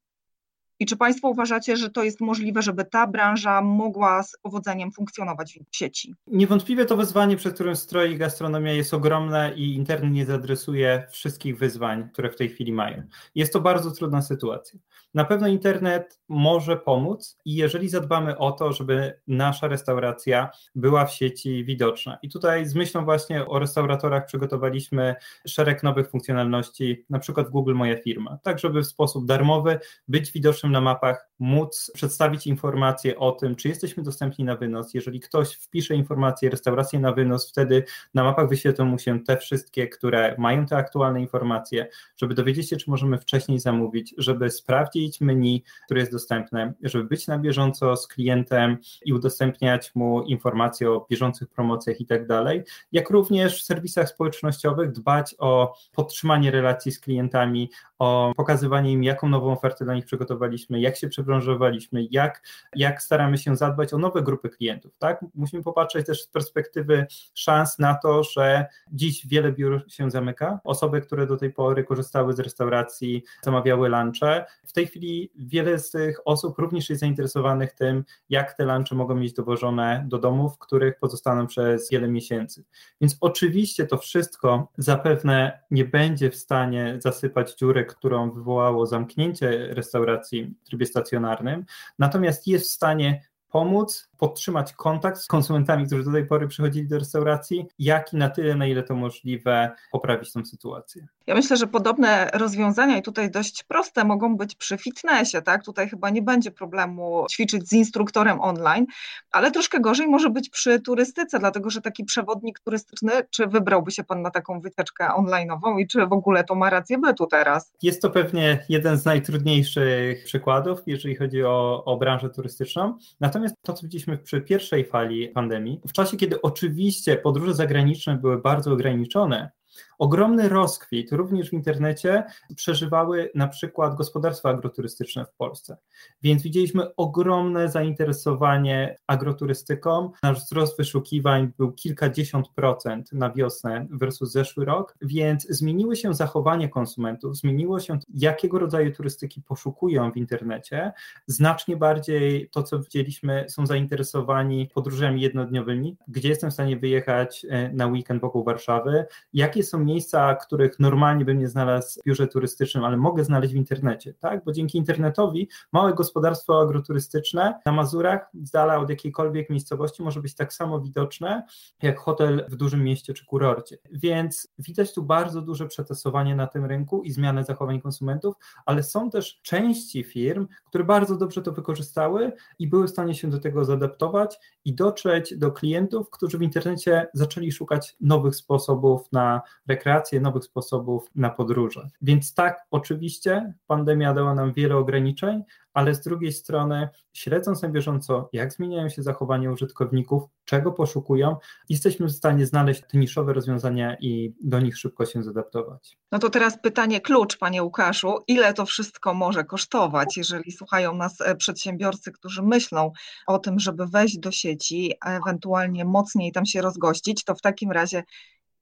I 0.81 0.87
czy 0.87 0.97
Państwo 0.97 1.29
uważacie, 1.29 1.77
że 1.77 1.91
to 1.91 2.03
jest 2.03 2.21
możliwe, 2.21 2.63
żeby 2.63 2.85
ta 2.85 3.07
branża 3.07 3.63
mogła 3.63 4.23
z 4.23 4.37
powodzeniem 4.43 4.93
funkcjonować 4.93 5.59
w 5.71 5.77
sieci? 5.77 6.15
Niewątpliwie 6.27 6.85
to 6.85 6.97
wyzwanie, 6.97 7.37
przed 7.37 7.55
którym 7.55 7.77
stroi 7.77 8.17
gastronomia 8.17 8.73
jest 8.73 8.95
ogromne 8.95 9.53
i 9.57 9.75
internet 9.75 10.13
nie 10.13 10.27
zadresuje 10.27 11.07
wszystkich 11.11 11.59
wyzwań, 11.59 12.09
które 12.13 12.31
w 12.31 12.37
tej 12.37 12.49
chwili 12.49 12.73
mają. 12.73 13.03
Jest 13.35 13.53
to 13.53 13.61
bardzo 13.61 13.91
trudna 13.91 14.23
sytuacja. 14.23 14.81
Na 15.15 15.25
pewno 15.25 15.49
internet 15.49 16.21
może 16.29 16.77
pomóc 16.77 17.39
i 17.45 17.55
jeżeli 17.55 17.89
zadbamy 17.89 18.39
o 18.39 18.53
to, 18.53 18.73
żeby 18.73 19.21
nasza 19.27 19.69
restauracja 19.69 20.51
była 20.75 21.07
w 21.07 21.13
sieci 21.13 21.65
widoczna. 21.65 22.19
I 22.23 22.29
tutaj 22.29 22.67
z 22.67 22.75
myślą 22.75 23.05
właśnie 23.05 23.47
o 23.47 23.59
restauratorach 23.59 24.27
przygotowaliśmy 24.27 25.15
szereg 25.47 25.83
nowych 25.83 26.11
funkcjonalności, 26.11 27.05
na 27.11 27.19
przykład 27.19 27.51
Google 27.51 27.75
Moja 27.75 27.97
Firma, 27.97 28.39
tak 28.43 28.59
żeby 28.59 28.83
w 28.83 28.87
sposób 28.87 29.27
darmowy 29.27 29.79
być 30.09 30.33
na 30.71 30.81
mapach, 30.81 31.29
móc 31.39 31.91
przedstawić 31.95 32.47
informacje 32.47 33.19
o 33.19 33.33
tym, 33.33 33.57
czy 33.57 33.69
jesteśmy 33.69 34.03
dostępni 34.03 34.45
na 34.45 34.57
wynos. 34.57 34.95
Jeżeli 34.95 35.21
ktoś 35.21 35.55
wpisze 35.55 35.95
informację 35.95 36.51
restaurację 36.51 37.01
na 37.01 37.13
wynos, 37.13 37.51
wtedy 37.51 37.85
na 38.15 38.25
mapach 38.25 38.49
wyświetlą 38.49 38.85
mu 38.85 38.99
się 38.99 39.21
te 39.21 39.37
wszystkie, 39.37 39.89
które 39.89 40.35
mają 40.39 40.67
te 40.67 40.77
aktualne 40.77 41.21
informacje, 41.21 41.89
żeby 42.17 42.35
dowiedzieć 42.35 42.71
się, 42.71 42.77
czy 42.77 42.91
możemy 42.91 43.19
wcześniej 43.19 43.59
zamówić, 43.59 44.15
żeby 44.19 44.51
sprawdzić 44.51 45.21
menu, 45.21 45.65
które 45.85 46.01
jest 46.01 46.13
dostępne, 46.13 46.73
żeby 46.83 47.05
być 47.05 47.27
na 47.27 47.39
bieżąco 47.39 47.97
z 47.97 48.09
klientem 48.09 48.79
i 49.05 49.13
udostępniać 49.13 49.95
mu 49.95 50.23
informacje 50.23 50.91
o 50.91 51.07
bieżących 51.11 51.49
promocjach 51.49 52.01
i 52.01 52.07
tak 52.07 52.27
dalej, 52.27 52.63
jak 52.93 53.11
również 53.11 53.63
w 53.63 53.65
serwisach 53.65 54.09
społecznościowych 54.09 54.93
dbać 54.93 55.35
o 55.39 55.75
podtrzymanie 55.93 56.51
relacji 56.51 56.93
z 56.93 57.01
klientami, 57.01 57.71
o 58.05 58.33
pokazywanie 58.37 58.93
im, 58.93 59.05
jaką 59.05 59.29
nową 59.29 59.53
ofertę 59.53 59.85
dla 59.85 59.95
nich 59.95 60.05
przygotowaliśmy, 60.05 60.81
jak 60.81 60.97
się 60.97 61.09
przebranżowaliśmy, 61.09 62.07
jak, 62.11 62.43
jak 62.77 63.03
staramy 63.03 63.39
się 63.39 63.57
zadbać 63.57 63.95
o 63.95 63.99
nowe 63.99 64.23
grupy 64.23 64.49
klientów. 64.49 64.93
Tak? 64.99 65.25
Musimy 65.35 65.63
popatrzeć 65.63 66.07
też 66.07 66.23
z 66.23 66.29
perspektywy 66.29 67.07
szans 67.35 67.79
na 67.79 67.95
to, 67.95 68.23
że 68.23 68.67
dziś 68.93 69.27
wiele 69.27 69.53
biur 69.53 69.85
się 69.89 70.11
zamyka. 70.11 70.61
Osoby, 70.65 71.01
które 71.01 71.27
do 71.27 71.37
tej 71.37 71.53
pory 71.53 71.85
korzystały 71.85 72.33
z 72.33 72.41
restauracji, 72.41 73.25
zamawiały 73.43 73.89
lunche, 73.89 74.45
w 74.67 74.73
tej 74.73 74.87
chwili 74.87 75.31
wiele 75.37 75.79
z 75.79 75.91
tych 75.91 76.21
osób 76.25 76.59
również 76.59 76.91
jest 76.91 77.01
zainteresowanych 77.01 77.73
tym, 77.73 78.05
jak 78.29 78.55
te 78.55 78.65
lunche 78.65 78.95
mogą 78.95 79.15
mieć 79.15 79.33
dowożone 79.33 80.05
do 80.09 80.19
domów, 80.19 80.55
w 80.55 80.59
których 80.59 80.99
pozostaną 80.99 81.47
przez 81.47 81.91
wiele 81.91 82.09
miesięcy. 82.09 82.65
Więc 83.01 83.17
oczywiście 83.21 83.87
to 83.87 83.99
wszystko 83.99 84.69
zapewne 84.79 85.61
nie 85.71 85.85
będzie 85.85 86.31
w 86.31 86.37
stanie 86.37 86.97
zasypać 86.99 87.55
dziury, 87.55 87.85
którą 87.97 88.31
wywołało 88.31 88.87
zamknięcie 88.87 89.69
restauracji 89.71 90.55
w 90.65 90.67
trybie 90.69 90.87
stacjonarnym, 90.87 91.65
natomiast 91.99 92.47
jest 92.47 92.71
w 92.71 92.73
stanie 92.73 93.23
pomóc 93.49 94.11
podtrzymać 94.19 94.73
kontakt 94.73 95.19
z 95.19 95.27
konsumentami, 95.27 95.87
którzy 95.87 96.05
do 96.05 96.13
tej 96.13 96.27
pory 96.27 96.49
przychodzili 96.49 96.89
do 96.89 96.99
restauracji, 96.99 97.67
jak 97.79 98.13
i 98.13 98.17
na 98.17 98.31
tyle, 98.31 98.55
na 98.55 98.67
ile 98.67 98.83
to 98.83 98.95
możliwe, 98.95 99.71
poprawić 99.93 100.33
tą 100.33 100.45
sytuację. 100.45 101.07
Ja 101.27 101.35
myślę, 101.35 101.57
że 101.57 101.67
podobne 101.67 102.31
rozwiązania 102.35 102.99
i 102.99 103.03
tutaj 103.03 103.31
dość 103.31 103.63
proste 103.63 104.05
mogą 104.05 104.37
być 104.37 104.55
przy 104.55 104.79
fitnessie, 104.79 105.43
tak? 105.43 105.65
Tutaj 105.65 105.89
chyba 105.89 106.11
nie 106.11 106.23
będzie 106.23 106.51
problemu 106.51 107.27
ćwiczyć 107.31 107.69
z 107.69 107.73
instruktorem 107.73 108.41
online, 108.41 108.87
ale 109.31 109.51
troszkę 109.51 109.81
gorzej 109.81 110.07
może 110.07 110.31
być 110.31 110.51
przy 110.51 110.81
turystyce, 110.81 111.39
dlatego 111.39 111.71
że 111.71 111.81
taki 111.81 112.05
przewodnik 112.05 112.61
turystyczny, 112.61 113.13
czy 113.31 113.47
wybrałby 113.47 113.91
się 113.91 114.05
Pan 114.05 114.23
na 114.23 114.31
taką 114.31 114.61
wycieczkę 114.61 115.09
online'ową 115.19 115.81
i 115.81 115.87
czy 115.87 116.07
w 116.07 116.13
ogóle 116.13 116.45
to 116.45 116.55
ma 116.55 116.71
rację 116.71 116.99
bytu 116.99 117.27
teraz? 117.27 117.73
Jest 117.83 118.03
to 118.03 118.11
pewnie 118.11 118.65
jeden 118.69 118.99
z 118.99 119.05
najtrudniejszych 119.05 120.25
przykładów, 120.25 120.79
jeżeli 120.87 121.17
chodzi 121.17 121.45
o, 121.45 121.85
o 121.85 121.97
branżę 121.97 122.31
turystyczną. 122.31 122.99
Natomiast 123.21 123.55
to, 123.63 123.73
co 123.73 123.83
widzieliśmy 123.83 124.04
przy 124.25 124.41
pierwszej 124.41 124.85
fali 124.85 125.29
pandemii, 125.29 125.81
w 125.89 125.93
czasie, 125.93 126.17
kiedy 126.17 126.43
oczywiście 126.43 127.17
podróże 127.17 127.55
zagraniczne 127.55 128.17
były 128.17 128.39
bardzo 128.39 128.73
ograniczone, 128.73 129.51
Ogromny 129.99 130.49
rozkwit 130.49 131.13
również 131.13 131.51
w 131.51 131.53
internecie 131.53 132.25
przeżywały 132.57 133.31
na 133.35 133.49
przykład 133.49 133.95
gospodarstwa 133.95 134.49
agroturystyczne 134.49 135.25
w 135.25 135.33
Polsce. 135.33 135.77
Więc 136.23 136.43
widzieliśmy 136.43 136.95
ogromne 136.97 137.69
zainteresowanie 137.69 138.97
agroturystyką. 139.07 140.11
Nasz 140.23 140.45
wzrost 140.45 140.79
wyszukiwań 140.79 141.53
był 141.59 141.73
kilkadziesiąt 141.73 142.49
procent 142.49 143.13
na 143.13 143.31
wiosnę 143.31 143.87
versus 143.91 144.33
zeszły 144.33 144.65
rok, 144.65 144.95
więc 145.03 145.47
zmieniły 145.49 145.97
się 145.97 146.15
zachowanie 146.15 146.69
konsumentów, 146.69 147.37
zmieniło 147.37 147.81
się 147.81 147.99
jakiego 148.15 148.59
rodzaju 148.59 148.93
turystyki 148.93 149.43
poszukują 149.43 150.13
w 150.13 150.17
internecie. 150.17 150.93
Znacznie 151.27 151.77
bardziej 151.77 152.49
to, 152.51 152.63
co 152.63 152.79
widzieliśmy, 152.79 153.45
są 153.49 153.67
zainteresowani 153.67 154.71
podróżami 154.75 155.21
jednodniowymi, 155.21 155.97
gdzie 156.09 156.29
jestem 156.29 156.51
w 156.51 156.55
stanie 156.55 156.77
wyjechać 156.77 157.47
e, 157.51 157.73
na 157.73 157.87
weekend 157.87 158.21
wokół 158.21 158.45
Warszawy, 158.45 159.07
jakie 159.33 159.63
są 159.63 159.84
miejsca, 159.85 160.35
których 160.35 160.81
normalnie 160.81 161.25
bym 161.25 161.39
nie 161.39 161.49
znalazł 161.49 162.01
w 162.01 162.05
biurze 162.05 162.29
turystycznym, 162.29 162.85
ale 162.85 162.97
mogę 162.97 163.25
znaleźć 163.25 163.55
w 163.55 163.57
internecie, 163.57 164.15
tak? 164.15 164.45
Bo 164.45 164.53
dzięki 164.53 164.79
internetowi 164.79 165.49
małe 165.73 165.95
gospodarstwo 165.95 166.61
agroturystyczne 166.61 167.61
na 167.67 167.73
Mazurach, 167.73 168.31
z 168.43 168.51
dala 168.51 168.79
od 168.79 168.91
jakiejkolwiek 168.91 169.51
miejscowości, 169.51 170.03
może 170.03 170.21
być 170.23 170.35
tak 170.35 170.53
samo 170.53 170.81
widoczne 170.81 171.47
jak 171.83 171.99
hotel 171.99 172.45
w 172.49 172.57
dużym 172.57 172.85
mieście 172.85 173.15
czy 173.15 173.27
kurorcie. 173.27 173.79
Więc 173.93 174.49
widać 174.59 174.95
tu 174.95 175.03
bardzo 175.03 175.43
duże 175.43 175.67
przetasowanie 175.67 176.37
na 176.37 176.47
tym 176.47 176.65
rynku 176.65 177.03
i 177.03 177.11
zmianę 177.11 177.45
zachowań 177.45 177.81
konsumentów, 177.81 178.35
ale 178.67 178.83
są 178.83 179.11
też 179.11 179.41
części 179.43 180.05
firm, 180.05 180.49
które 180.65 180.85
bardzo 180.85 181.17
dobrze 181.17 181.43
to 181.43 181.53
wykorzystały 181.53 182.33
i 182.59 182.69
były 182.69 182.87
w 182.87 182.91
stanie 182.91 183.15
się 183.15 183.31
do 183.31 183.39
tego 183.39 183.65
zaadaptować 183.65 184.41
i 184.65 184.75
dotrzeć 184.75 185.39
do 185.39 185.53
klientów, 185.53 186.11
którzy 186.11 186.39
w 186.39 186.43
internecie 186.43 187.07
zaczęli 187.15 187.53
szukać 187.53 187.97
nowych 188.01 188.37
sposobów 188.37 189.13
na 189.13 189.41
rekreację, 189.75 190.21
nowych 190.21 190.45
sposobów 190.45 191.11
na 191.15 191.31
podróże. 191.31 191.89
Więc 192.03 192.35
tak, 192.35 192.67
oczywiście 192.71 193.55
pandemia 193.67 194.15
dała 194.15 194.35
nam 194.35 194.53
wiele 194.53 194.77
ograniczeń, 194.77 195.43
ale 195.75 195.95
z 195.95 196.01
drugiej 196.01 196.33
strony, 196.33 196.89
śledząc 197.13 197.63
na 197.63 197.69
bieżąco, 197.69 198.29
jak 198.33 198.53
zmieniają 198.53 198.89
się 198.89 199.03
zachowania 199.03 199.51
użytkowników, 199.51 200.23
czego 200.45 200.73
poszukują, 200.73 201.37
jesteśmy 201.69 202.07
w 202.07 202.13
stanie 202.13 202.47
znaleźć 202.47 202.83
te 202.91 202.99
niszowe 202.99 203.33
rozwiązania 203.33 203.97
i 204.01 204.35
do 204.41 204.61
nich 204.61 204.79
szybko 204.79 205.07
się 205.07 205.23
zadaptować. 205.23 205.99
No 206.13 206.19
to 206.19 206.31
teraz 206.31 206.59
pytanie 206.63 207.01
klucz, 207.01 207.39
panie 207.39 207.63
Łukaszu, 207.63 208.19
ile 208.29 208.55
to 208.55 208.67
wszystko 208.67 209.15
może 209.15 209.45
kosztować, 209.45 210.17
jeżeli 210.17 210.53
słuchają 210.53 210.95
nas 210.95 211.21
e, 211.21 211.37
przedsiębiorcy, 211.37 212.13
którzy 212.13 212.43
myślą 212.43 212.93
o 213.27 213.39
tym, 213.39 213.59
żeby 213.59 213.87
wejść 213.87 214.19
do 214.19 214.31
sieci, 214.31 214.93
a 215.01 215.11
ewentualnie 215.11 215.85
mocniej 215.85 216.33
tam 216.33 216.47
się 216.47 216.63
rozgościć, 216.63 217.25
to 217.25 217.35
w 217.35 217.41
takim 217.41 217.73
razie 217.73 218.03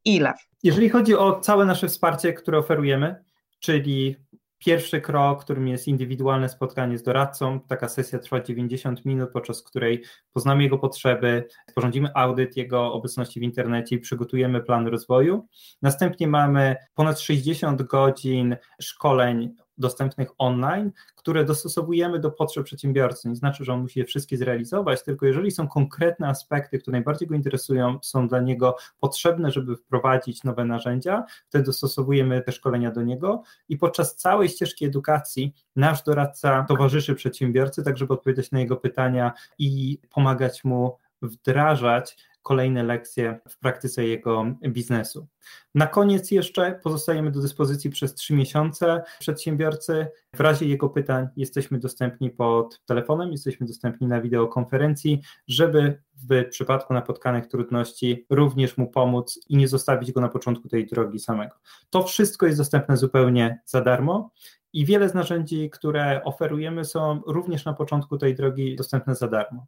ile? 0.05 0.33
Jeżeli 0.63 0.89
chodzi 0.89 1.15
o 1.15 1.41
całe 1.41 1.65
nasze 1.65 1.89
wsparcie, 1.89 2.33
które 2.33 2.59
oferujemy, 2.59 3.25
czyli 3.61 4.17
pierwszy 4.65 5.01
krok, 5.01 5.45
którym 5.45 5.69
jest 5.69 5.89
indywidualne 5.89 6.49
spotkanie 6.49 6.99
z 6.99 7.03
doradcą. 7.03 7.61
Taka 7.61 7.89
sesja 7.89 8.19
trwa 8.19 8.41
90 8.41 9.05
minut, 9.05 9.31
podczas 9.33 9.63
której 9.63 10.03
poznamy 10.33 10.63
jego 10.63 10.79
potrzeby, 10.79 11.49
sporządzimy 11.71 12.09
audyt 12.15 12.57
jego 12.57 12.93
obecności 12.93 13.41
w 13.41 13.43
internecie 13.43 13.97
i 13.97 13.99
przygotujemy 13.99 14.61
plan 14.61 14.87
rozwoju. 14.87 15.49
Następnie 15.83 16.27
mamy 16.27 16.77
ponad 16.95 17.21
60 17.21 17.83
godzin 17.83 18.57
szkoleń 18.83 19.55
dostępnych 19.79 20.29
online, 20.39 20.93
które 21.17 21.45
dostosowujemy 21.45 22.19
do 22.19 22.31
potrzeb 22.31 22.65
przedsiębiorcy. 22.65 23.29
Nie 23.29 23.37
znaczy, 23.37 23.65
że 23.65 23.73
on 23.73 23.81
musi 23.81 23.99
je 23.99 24.05
wszystkie 24.05 24.37
zrealizować, 24.37 25.03
tylko 25.03 25.27
jeżeli 25.27 25.51
są 25.51 25.69
konkretne 25.69 26.29
aspekty, 26.29 26.79
które 26.79 26.93
najbardziej 26.93 27.29
go 27.29 27.35
interesują, 27.35 27.99
są 28.03 28.29
dla 28.29 28.41
niego 28.41 28.77
potrzebne, 29.01 29.51
żeby 29.51 29.77
wprowadzić 29.77 30.45
nowe 30.45 30.65
narzędzia, 30.65 31.25
wtedy 31.49 31.65
dostosowujemy 31.65 32.43
te 32.43 32.53
szkolenia 32.53 32.91
do 32.91 33.03
niego 33.03 33.43
i 33.69 33.79
podczas 33.79 34.17
całej 34.17 34.49
ścieżki 34.49 34.85
edukacji 34.85 35.55
nasz 35.77 36.03
doradca 36.03 36.65
towarzyszy 36.69 37.15
przedsiębiorcy, 37.15 37.83
tak 37.83 37.99
żeby 37.99 38.15
odpowiadać 38.15 38.51
na 38.51 38.61
jego 38.61 38.77
pytania 38.77 39.33
i 39.59 39.99
pomagać 40.11 40.65
mu 40.65 40.97
wdrażać 41.23 42.17
kolejne 42.43 42.83
lekcje 42.83 43.41
w 43.49 43.59
praktyce 43.59 44.05
jego 44.05 44.45
biznesu. 44.69 45.27
Na 45.75 45.87
koniec 45.87 46.31
jeszcze 46.31 46.81
pozostajemy 46.83 47.31
do 47.31 47.41
dyspozycji 47.41 47.91
przez 47.91 48.15
trzy 48.15 48.35
miesiące 48.35 49.03
przedsiębiorcy. 49.21 50.07
W 50.35 50.41
razie 50.41 50.67
jego 50.67 50.89
pytań 50.89 51.29
jesteśmy 51.37 51.79
dostępni 51.79 52.31
pod 52.31 52.83
telefonem, 52.87 53.33
jesteśmy 53.33 53.67
dostępni 53.67 54.07
na 54.07 54.21
wideokonferencji, 54.21 55.23
żeby 55.49 56.03
w 56.31 56.49
przypadku 56.51 56.95
napotkanych 56.95 57.47
trudności 57.47 58.27
również 58.31 58.77
mu 58.77 58.91
pomóc 58.91 59.41
i 59.49 59.57
nie 59.57 59.69
zostawić 59.69 60.13
go 60.13 60.21
na 60.21 60.29
początku 60.29 60.69
tej 60.69 60.87
drogi 60.87 61.19
samego. 61.19 61.57
To 61.91 62.03
wszystko 62.03 62.47
jest 62.47 62.59
dostępne 62.59 62.97
zupełnie 62.97 63.61
za 63.65 63.81
darmo. 63.81 64.31
I 64.73 64.87
wiele 64.87 65.09
z 65.09 65.15
narzędzi, 65.15 65.71
które 65.71 66.25
oferujemy, 66.25 66.85
są 66.85 67.21
również 67.27 67.65
na 67.65 67.73
początku 67.73 68.19
tej 68.19 68.35
drogi 68.35 68.77
dostępne 68.77 69.15
za 69.15 69.29
darmo. 69.29 69.67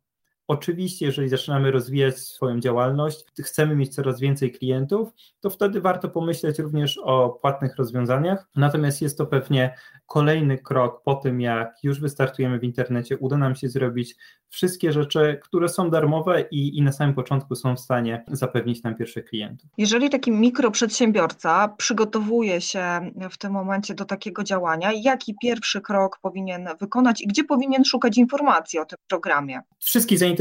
Oczywiście, 0.48 1.06
jeżeli 1.06 1.28
zaczynamy 1.28 1.70
rozwijać 1.70 2.18
swoją 2.18 2.60
działalność, 2.60 3.24
chcemy 3.42 3.76
mieć 3.76 3.94
coraz 3.94 4.20
więcej 4.20 4.52
klientów, 4.52 5.08
to 5.40 5.50
wtedy 5.50 5.80
warto 5.80 6.08
pomyśleć 6.08 6.58
również 6.58 6.98
o 6.98 7.30
płatnych 7.30 7.76
rozwiązaniach. 7.76 8.48
Natomiast 8.56 9.02
jest 9.02 9.18
to 9.18 9.26
pewnie 9.26 9.74
kolejny 10.06 10.58
krok 10.58 11.02
po 11.02 11.14
tym, 11.14 11.40
jak 11.40 11.74
już 11.82 12.00
wystartujemy 12.00 12.58
w 12.58 12.64
internecie, 12.64 13.18
uda 13.18 13.36
nam 13.36 13.54
się 13.54 13.68
zrobić 13.68 14.16
wszystkie 14.48 14.92
rzeczy, 14.92 15.40
które 15.42 15.68
są 15.68 15.90
darmowe 15.90 16.44
i, 16.50 16.78
i 16.78 16.82
na 16.82 16.92
samym 16.92 17.14
początku 17.14 17.54
są 17.54 17.76
w 17.76 17.80
stanie 17.80 18.24
zapewnić 18.28 18.82
nam 18.82 18.94
pierwszych 18.94 19.24
klientów. 19.24 19.70
Jeżeli 19.78 20.10
taki 20.10 20.32
mikroprzedsiębiorca 20.32 21.68
przygotowuje 21.68 22.60
się 22.60 23.10
w 23.30 23.38
tym 23.38 23.52
momencie 23.52 23.94
do 23.94 24.04
takiego 24.04 24.44
działania, 24.44 24.90
jaki 24.92 25.34
pierwszy 25.42 25.80
krok 25.80 26.18
powinien 26.22 26.68
wykonać 26.80 27.20
i 27.20 27.26
gdzie 27.26 27.44
powinien 27.44 27.84
szukać 27.84 28.18
informacji 28.18 28.78
o 28.78 28.84
tym 28.84 28.98
programie? 29.08 29.60
Wszystkich 29.78 30.18
zainteresowanych 30.18 30.33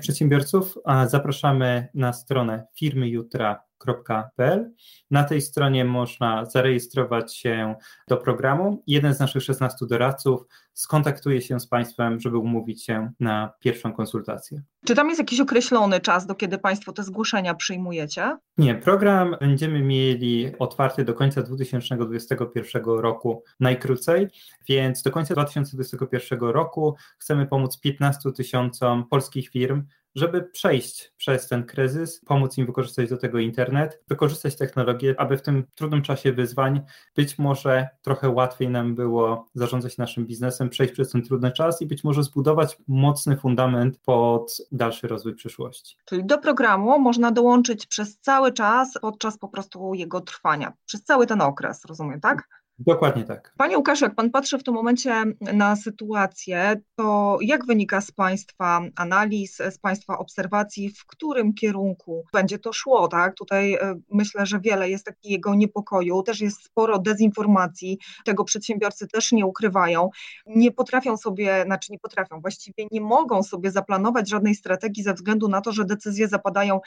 przedsiębiorców 0.00 0.78
zapraszamy 1.06 1.88
na 1.94 2.12
stronę 2.12 2.66
firmy 2.74 3.08
jutra 3.08 3.65
www.ecom.pl. 3.84 4.72
Na 5.10 5.24
tej 5.24 5.40
stronie 5.40 5.84
można 5.84 6.44
zarejestrować 6.44 7.36
się 7.36 7.74
do 8.08 8.16
programu. 8.16 8.82
Jeden 8.86 9.14
z 9.14 9.20
naszych 9.20 9.42
16 9.42 9.86
doradców 9.86 10.42
skontaktuje 10.72 11.42
się 11.42 11.60
z 11.60 11.66
Państwem, 11.66 12.20
żeby 12.20 12.38
umówić 12.38 12.84
się 12.84 13.12
na 13.20 13.52
pierwszą 13.60 13.92
konsultację. 13.92 14.62
Czy 14.86 14.94
tam 14.94 15.08
jest 15.08 15.18
jakiś 15.18 15.40
określony 15.40 16.00
czas, 16.00 16.26
do 16.26 16.34
kiedy 16.34 16.58
Państwo 16.58 16.92
te 16.92 17.02
zgłoszenia 17.02 17.54
przyjmujecie? 17.54 18.36
Nie, 18.58 18.74
program 18.74 19.36
będziemy 19.40 19.82
mieli 19.82 20.52
otwarty 20.58 21.04
do 21.04 21.14
końca 21.14 21.42
2021 21.42 22.84
roku 22.84 23.42
najkrócej, 23.60 24.28
więc 24.68 25.02
do 25.02 25.10
końca 25.10 25.34
2021 25.34 26.38
roku 26.38 26.94
chcemy 27.18 27.46
pomóc 27.46 27.80
15 27.80 28.32
tysiącom 28.32 29.04
polskich 29.08 29.48
firm 29.48 29.82
żeby 30.16 30.42
przejść 30.42 31.12
przez 31.16 31.48
ten 31.48 31.64
kryzys, 31.64 32.20
pomóc 32.26 32.58
im 32.58 32.66
wykorzystać 32.66 33.08
do 33.08 33.16
tego 33.16 33.38
internet, 33.38 34.02
wykorzystać 34.08 34.56
technologię, 34.56 35.14
aby 35.18 35.36
w 35.36 35.42
tym 35.42 35.64
trudnym 35.74 36.02
czasie 36.02 36.32
wyzwań 36.32 36.80
być 37.16 37.38
może 37.38 37.88
trochę 38.02 38.28
łatwiej 38.28 38.68
nam 38.68 38.94
było 38.94 39.46
zarządzać 39.54 39.98
naszym 39.98 40.26
biznesem, 40.26 40.68
przejść 40.68 40.92
przez 40.92 41.10
ten 41.10 41.22
trudny 41.22 41.52
czas 41.52 41.82
i 41.82 41.86
być 41.86 42.04
może 42.04 42.22
zbudować 42.22 42.78
mocny 42.88 43.36
fundament 43.36 43.98
pod 43.98 44.56
dalszy 44.72 45.08
rozwój 45.08 45.34
przyszłości. 45.34 45.96
Czyli 46.04 46.26
do 46.26 46.38
programu 46.38 46.98
można 46.98 47.32
dołączyć 47.32 47.86
przez 47.86 48.18
cały 48.18 48.52
czas, 48.52 48.92
podczas 49.00 49.38
po 49.38 49.48
prostu 49.48 49.94
jego 49.94 50.20
trwania, 50.20 50.72
przez 50.86 51.04
cały 51.04 51.26
ten 51.26 51.40
okres, 51.40 51.84
rozumiem, 51.84 52.20
tak? 52.20 52.48
Dokładnie 52.78 53.24
tak. 53.24 53.54
Panie 53.58 53.76
Łukaszu, 53.76 54.04
jak 54.04 54.14
Pan 54.14 54.30
patrzy 54.30 54.58
w 54.58 54.64
tym 54.64 54.74
momencie 54.74 55.24
na 55.40 55.76
sytuację, 55.76 56.80
to 56.96 57.38
jak 57.40 57.66
wynika 57.66 58.00
z 58.00 58.10
Państwa 58.10 58.80
analiz, 58.96 59.56
z 59.70 59.78
Państwa 59.78 60.18
obserwacji, 60.18 60.90
w 60.90 61.06
którym 61.06 61.54
kierunku 61.54 62.24
będzie 62.32 62.58
to 62.58 62.72
szło, 62.72 63.08
tak? 63.08 63.34
Tutaj 63.34 63.74
e, 63.74 63.94
myślę, 64.10 64.46
że 64.46 64.60
wiele 64.60 64.90
jest 64.90 65.06
takiego 65.06 65.54
niepokoju, 65.54 66.22
też 66.22 66.40
jest 66.40 66.64
sporo 66.64 66.98
dezinformacji, 66.98 67.98
tego 68.24 68.44
przedsiębiorcy 68.44 69.06
też 69.08 69.32
nie 69.32 69.46
ukrywają, 69.46 70.10
nie 70.46 70.72
potrafią 70.72 71.16
sobie, 71.16 71.62
znaczy 71.66 71.92
nie 71.92 71.98
potrafią, 71.98 72.40
właściwie 72.40 72.86
nie 72.90 73.00
mogą 73.00 73.42
sobie 73.42 73.70
zaplanować 73.70 74.28
żadnej 74.28 74.54
strategii 74.54 75.02
ze 75.02 75.14
względu 75.14 75.48
na 75.48 75.60
to, 75.60 75.72
że 75.72 75.84
decyzje 75.84 76.28
zapadają 76.28 76.80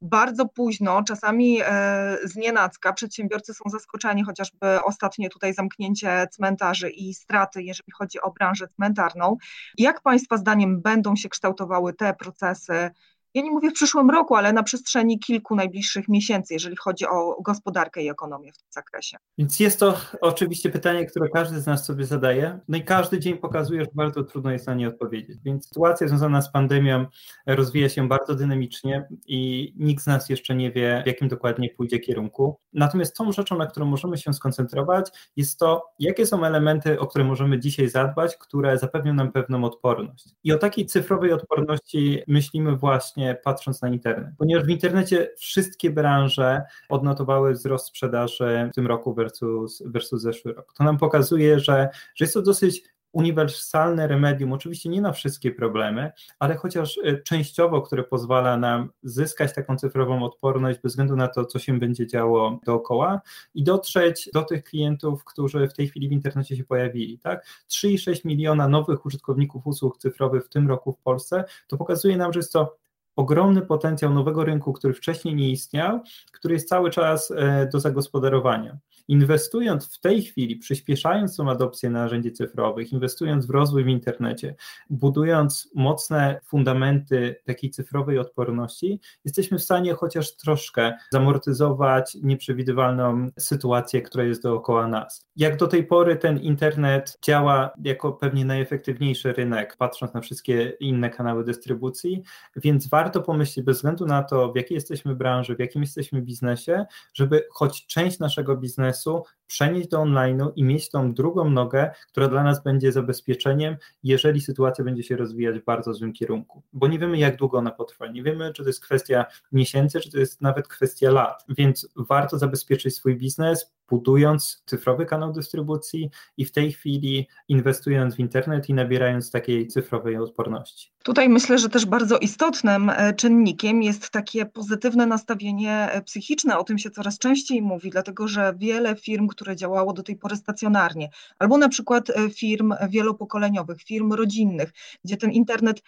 bardzo 0.00 0.46
późno, 0.48 1.02
czasami 1.02 1.60
e, 1.60 2.18
z 2.24 2.36
nienacka. 2.36 2.92
Przedsiębiorcy 2.92 3.54
są 3.54 3.70
zaskoczeni, 3.70 4.24
chociażby 4.24 4.82
ostatnie 4.84 5.28
tutaj 5.28 5.54
zamknięcie 5.54 6.26
cmentarzy 6.30 6.90
i 6.90 7.14
straty, 7.14 7.62
jeżeli 7.62 7.92
chodzi 7.92 8.20
o 8.20 8.30
branżę 8.30 8.68
cmentarną. 8.68 9.36
Jak 9.78 10.02
Państwa 10.02 10.36
zdaniem 10.36 10.82
będą 10.82 11.16
się 11.16 11.28
kształtowały 11.28 11.94
te 11.94 12.14
procesy 12.14 12.90
ja 13.36 13.42
nie 13.42 13.50
mówię 13.50 13.70
w 13.70 13.72
przyszłym 13.72 14.10
roku, 14.10 14.34
ale 14.34 14.52
na 14.52 14.62
przestrzeni 14.62 15.18
kilku 15.18 15.56
najbliższych 15.56 16.08
miesięcy, 16.08 16.54
jeżeli 16.54 16.76
chodzi 16.76 17.06
o 17.06 17.42
gospodarkę 17.42 18.02
i 18.02 18.08
ekonomię 18.08 18.52
w 18.52 18.58
tym 18.58 18.68
zakresie. 18.70 19.16
Więc 19.38 19.60
jest 19.60 19.80
to 19.80 19.94
oczywiście 20.20 20.70
pytanie, 20.70 21.06
które 21.06 21.28
każdy 21.28 21.60
z 21.60 21.66
nas 21.66 21.84
sobie 21.86 22.04
zadaje, 22.04 22.60
no 22.68 22.78
i 22.78 22.84
każdy 22.84 23.18
dzień 23.18 23.36
pokazuje, 23.36 23.80
że 23.80 23.90
bardzo 23.94 24.24
trudno 24.24 24.50
jest 24.50 24.66
na 24.66 24.74
nie 24.74 24.88
odpowiedzieć. 24.88 25.38
Więc 25.44 25.68
sytuacja 25.68 26.08
związana 26.08 26.42
z 26.42 26.52
pandemią 26.52 27.06
rozwija 27.46 27.88
się 27.88 28.08
bardzo 28.08 28.34
dynamicznie 28.34 29.08
i 29.26 29.72
nikt 29.76 30.02
z 30.02 30.06
nas 30.06 30.28
jeszcze 30.28 30.54
nie 30.54 30.72
wie, 30.72 31.02
w 31.04 31.06
jakim 31.06 31.28
dokładnie 31.28 31.70
pójdzie 31.76 31.98
kierunku. 31.98 32.60
Natomiast 32.72 33.16
tą 33.16 33.32
rzeczą, 33.32 33.58
na 33.58 33.66
którą 33.66 33.86
możemy 33.86 34.18
się 34.18 34.32
skoncentrować, 34.32 35.10
jest 35.36 35.58
to, 35.58 35.84
jakie 35.98 36.26
są 36.26 36.44
elementy, 36.44 37.00
o 37.00 37.06
które 37.06 37.24
możemy 37.24 37.58
dzisiaj 37.58 37.88
zadbać, 37.88 38.36
które 38.36 38.78
zapewnią 38.78 39.14
nam 39.14 39.32
pewną 39.32 39.64
odporność. 39.64 40.24
I 40.44 40.52
o 40.52 40.58
takiej 40.58 40.86
cyfrowej 40.86 41.32
odporności 41.32 42.22
myślimy 42.28 42.76
właśnie 42.76 43.25
patrząc 43.34 43.82
na 43.82 43.88
internet, 43.88 44.34
ponieważ 44.38 44.64
w 44.64 44.70
internecie 44.70 45.30
wszystkie 45.38 45.90
branże 45.90 46.62
odnotowały 46.88 47.52
wzrost 47.52 47.86
sprzedaży 47.86 48.68
w 48.72 48.74
tym 48.74 48.86
roku 48.86 49.14
versus, 49.14 49.82
versus 49.86 50.22
zeszły 50.22 50.52
rok. 50.52 50.74
To 50.74 50.84
nam 50.84 50.98
pokazuje, 50.98 51.60
że, 51.60 51.88
że 52.14 52.24
jest 52.24 52.34
to 52.34 52.42
dosyć 52.42 52.82
uniwersalne 53.16 54.06
remedium, 54.06 54.52
oczywiście 54.52 54.88
nie 54.88 55.00
na 55.00 55.12
wszystkie 55.12 55.50
problemy, 55.50 56.12
ale 56.38 56.56
chociaż 56.56 56.96
y, 56.96 57.22
częściowo, 57.24 57.82
które 57.82 58.04
pozwala 58.04 58.56
nam 58.56 58.90
zyskać 59.02 59.54
taką 59.54 59.76
cyfrową 59.76 60.24
odporność 60.24 60.78
bez 60.78 60.92
względu 60.92 61.16
na 61.16 61.28
to, 61.28 61.44
co 61.44 61.58
się 61.58 61.78
będzie 61.78 62.06
działo 62.06 62.60
dookoła 62.66 63.20
i 63.54 63.64
dotrzeć 63.64 64.30
do 64.34 64.42
tych 64.42 64.64
klientów, 64.64 65.24
którzy 65.24 65.68
w 65.68 65.72
tej 65.72 65.88
chwili 65.88 66.08
w 66.08 66.12
internecie 66.12 66.56
się 66.56 66.64
pojawili. 66.64 67.18
Tak? 67.18 67.46
3,6 67.70 68.24
miliona 68.24 68.68
nowych 68.68 69.06
użytkowników 69.06 69.66
usług 69.66 69.98
cyfrowych 69.98 70.44
w 70.44 70.48
tym 70.48 70.68
roku 70.68 70.92
w 70.92 70.98
Polsce, 70.98 71.44
to 71.68 71.76
pokazuje 71.76 72.16
nam, 72.16 72.32
że 72.32 72.38
jest 72.38 72.52
to 72.52 72.76
ogromny 73.16 73.62
potencjał 73.62 74.14
nowego 74.14 74.44
rynku, 74.44 74.72
który 74.72 74.94
wcześniej 74.94 75.34
nie 75.34 75.50
istniał, 75.50 76.00
który 76.32 76.54
jest 76.54 76.68
cały 76.68 76.90
czas 76.90 77.30
e, 77.30 77.68
do 77.72 77.80
zagospodarowania. 77.80 78.78
Inwestując 79.08 79.96
w 79.96 80.00
tej 80.00 80.22
chwili, 80.22 80.56
przyspieszając 80.56 81.36
tą 81.36 81.50
adopcję 81.50 81.90
narzędzi 81.90 82.32
cyfrowych, 82.32 82.92
inwestując 82.92 83.46
w 83.46 83.50
rozwój 83.50 83.84
w 83.84 83.88
internecie, 83.88 84.54
budując 84.90 85.70
mocne 85.74 86.40
fundamenty 86.44 87.36
takiej 87.44 87.70
cyfrowej 87.70 88.18
odporności, 88.18 89.00
jesteśmy 89.24 89.58
w 89.58 89.62
stanie 89.62 89.94
chociaż 89.94 90.36
troszkę 90.36 90.94
zamortyzować 91.12 92.16
nieprzewidywalną 92.22 93.26
sytuację, 93.38 94.02
która 94.02 94.24
jest 94.24 94.42
dookoła 94.42 94.88
nas. 94.88 95.26
Jak 95.36 95.56
do 95.56 95.66
tej 95.66 95.84
pory 95.84 96.16
ten 96.16 96.38
internet 96.38 97.18
działa 97.24 97.70
jako 97.84 98.12
pewnie 98.12 98.44
najefektywniejszy 98.44 99.32
rynek, 99.32 99.76
patrząc 99.76 100.14
na 100.14 100.20
wszystkie 100.20 100.76
inne 100.80 101.10
kanały 101.10 101.44
dystrybucji, 101.44 102.22
więc 102.56 102.88
warto 102.88 103.05
pomyśleć 103.10 103.66
bez 103.66 103.76
względu 103.76 104.06
na 104.06 104.22
to, 104.22 104.52
w 104.52 104.56
jakiej 104.56 104.74
jesteśmy 104.74 105.14
branży, 105.14 105.56
w 105.56 105.58
jakim 105.58 105.82
jesteśmy 105.82 106.22
biznesie, 106.22 106.86
żeby 107.14 107.46
choć 107.50 107.86
część 107.86 108.18
naszego 108.18 108.56
biznesu 108.56 109.22
przenieść 109.46 109.88
do 109.88 109.98
online'u 109.98 110.52
i 110.56 110.64
mieć 110.64 110.90
tą 110.90 111.14
drugą 111.14 111.50
nogę, 111.50 111.90
która 112.08 112.28
dla 112.28 112.42
nas 112.42 112.62
będzie 112.62 112.92
zabezpieczeniem, 112.92 113.76
jeżeli 114.02 114.40
sytuacja 114.40 114.84
będzie 114.84 115.02
się 115.02 115.16
rozwijać 115.16 115.58
w 115.58 115.64
bardzo 115.64 115.94
złym 115.94 116.12
kierunku. 116.12 116.62
Bo 116.72 116.88
nie 116.88 116.98
wiemy, 116.98 117.18
jak 117.18 117.36
długo 117.36 117.58
ona 117.58 117.70
potrwa, 117.70 118.06
nie 118.06 118.22
wiemy, 118.22 118.52
czy 118.52 118.62
to 118.62 118.68
jest 118.68 118.84
kwestia 118.84 119.26
miesięcy, 119.52 120.00
czy 120.00 120.10
to 120.10 120.18
jest 120.18 120.40
nawet 120.40 120.68
kwestia 120.68 121.10
lat, 121.10 121.44
więc 121.48 121.88
warto 121.96 122.38
zabezpieczyć 122.38 122.96
swój 122.96 123.16
biznes, 123.16 123.75
budując 123.88 124.62
cyfrowy 124.66 125.06
kanał 125.06 125.32
dystrybucji 125.32 126.10
i 126.36 126.44
w 126.44 126.52
tej 126.52 126.72
chwili 126.72 127.28
inwestując 127.48 128.14
w 128.14 128.18
internet 128.18 128.68
i 128.68 128.74
nabierając 128.74 129.30
takiej 129.30 129.66
cyfrowej 129.66 130.16
odporności. 130.16 130.90
Tutaj 131.02 131.28
myślę, 131.28 131.58
że 131.58 131.68
też 131.68 131.86
bardzo 131.86 132.18
istotnym 132.18 132.90
e, 132.90 133.14
czynnikiem 133.14 133.82
jest 133.82 134.10
takie 134.10 134.46
pozytywne 134.46 135.06
nastawienie 135.06 135.92
e, 135.92 136.02
psychiczne. 136.02 136.58
O 136.58 136.64
tym 136.64 136.78
się 136.78 136.90
coraz 136.90 137.18
częściej 137.18 137.62
mówi, 137.62 137.90
dlatego 137.90 138.28
że 138.28 138.54
wiele 138.58 138.96
firm, 138.96 139.28
które 139.28 139.56
działało 139.56 139.92
do 139.92 140.02
tej 140.02 140.16
pory 140.16 140.36
stacjonarnie, 140.36 141.10
albo 141.38 141.58
na 141.58 141.68
przykład 141.68 142.10
e, 142.10 142.30
firm 142.30 142.74
wielopokoleniowych, 142.88 143.82
firm 143.82 144.12
rodzinnych, 144.12 144.72
gdzie 145.04 145.16
ten 145.16 145.30
internet 145.30 145.82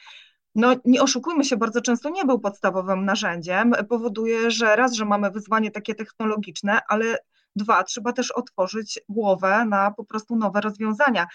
no 0.54 0.74
nie 0.84 1.02
oszukujmy 1.02 1.44
się, 1.44 1.56
bardzo 1.56 1.80
często 1.80 2.11
nie 2.11 2.24
był 2.24 2.38
podstawowym 2.38 3.04
narzędziem, 3.04 3.72
powoduje, 3.88 4.50
że 4.50 4.76
raz, 4.76 4.92
że 4.92 5.04
mamy 5.04 5.30
wyzwanie 5.30 5.70
takie 5.70 5.94
technologiczne, 5.94 6.80
ale 6.88 7.18
dwa, 7.59 7.85
trzeba 7.85 8.12
też 8.12 8.31
otworzyć 8.31 9.01
głowę 9.09 9.64
na 9.64 9.90
po 9.90 10.05
prostu 10.05 10.37
nowe 10.37 10.61
rozwiązania. 10.61 11.27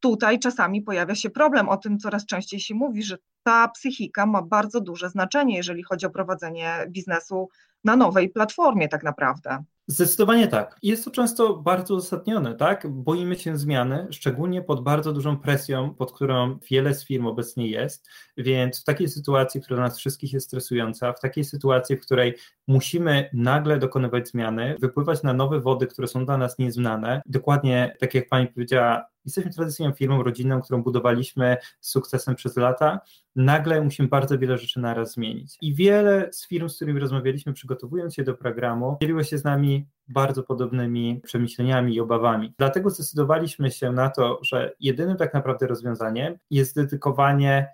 Tutaj 0.00 0.38
czasami 0.38 0.82
pojawia 0.82 1.14
się 1.14 1.30
problem, 1.30 1.68
o 1.68 1.76
tym 1.76 1.98
coraz 1.98 2.26
częściej 2.26 2.60
się 2.60 2.74
mówi, 2.74 3.02
że 3.02 3.18
ta 3.42 3.68
psychika 3.68 4.26
ma 4.26 4.42
bardzo 4.42 4.80
duże 4.80 5.10
znaczenie, 5.10 5.56
jeżeli 5.56 5.82
chodzi 5.82 6.06
o 6.06 6.10
prowadzenie 6.10 6.86
biznesu 6.88 7.48
na 7.84 7.96
nowej 7.96 8.30
platformie, 8.30 8.88
tak 8.88 9.02
naprawdę. 9.02 9.64
Zdecydowanie 9.86 10.48
tak. 10.48 10.78
Jest 10.82 11.04
to 11.04 11.10
często 11.10 11.56
bardzo 11.56 11.94
uzasadnione, 11.94 12.54
tak? 12.54 12.88
Boimy 12.90 13.36
się 13.36 13.56
zmiany, 13.56 14.06
szczególnie 14.10 14.62
pod 14.62 14.82
bardzo 14.82 15.12
dużą 15.12 15.36
presją, 15.38 15.94
pod 15.94 16.12
którą 16.12 16.58
wiele 16.70 16.94
z 16.94 17.04
firm 17.04 17.26
obecnie 17.26 17.66
jest, 17.66 18.08
więc 18.36 18.80
w 18.80 18.84
takiej 18.84 19.08
sytuacji, 19.08 19.60
która 19.60 19.76
dla 19.76 19.86
nas 19.86 19.98
wszystkich 19.98 20.32
jest 20.32 20.46
stresująca, 20.46 21.12
w 21.12 21.20
takiej 21.20 21.44
sytuacji, 21.44 21.96
w 21.96 22.02
której 22.02 22.34
musimy 22.68 23.30
nagle 23.32 23.78
dokonywać 23.78 24.28
zmiany, 24.28 24.76
wypływać 24.80 25.22
na 25.22 25.32
nowe 25.32 25.60
wody, 25.60 25.86
które 25.86 26.08
są 26.08 26.26
dla 26.26 26.38
nas 26.38 26.58
nieznane, 26.58 27.22
dokładnie 27.26 27.96
tak 28.00 28.14
jak 28.14 28.28
Pani 28.28 28.46
powiedziała, 28.46 29.11
jesteśmy 29.24 29.50
tradycyjną 29.50 29.92
firmą 29.92 30.22
rodzinną, 30.22 30.62
którą 30.62 30.82
budowaliśmy 30.82 31.56
z 31.80 31.90
sukcesem 31.90 32.34
przez 32.34 32.56
lata, 32.56 33.00
nagle 33.36 33.80
musimy 33.80 34.08
bardzo 34.08 34.38
wiele 34.38 34.58
rzeczy 34.58 34.80
naraz 34.80 35.12
zmienić. 35.12 35.58
I 35.60 35.74
wiele 35.74 36.28
z 36.32 36.48
firm, 36.48 36.68
z 36.68 36.76
którymi 36.76 37.00
rozmawialiśmy, 37.00 37.52
przygotowując 37.52 38.14
się 38.14 38.24
do 38.24 38.34
programu, 38.34 38.96
dzieliło 39.02 39.22
się 39.22 39.38
z 39.38 39.44
nami 39.44 39.86
bardzo 40.08 40.42
podobnymi 40.42 41.20
przemyśleniami 41.24 41.94
i 41.94 42.00
obawami. 42.00 42.54
Dlatego 42.58 42.90
zdecydowaliśmy 42.90 43.70
się 43.70 43.92
na 43.92 44.10
to, 44.10 44.38
że 44.42 44.74
jedynym 44.80 45.16
tak 45.16 45.34
naprawdę 45.34 45.66
rozwiązaniem 45.66 46.38
jest 46.50 46.76
dedykowanie 46.76 47.68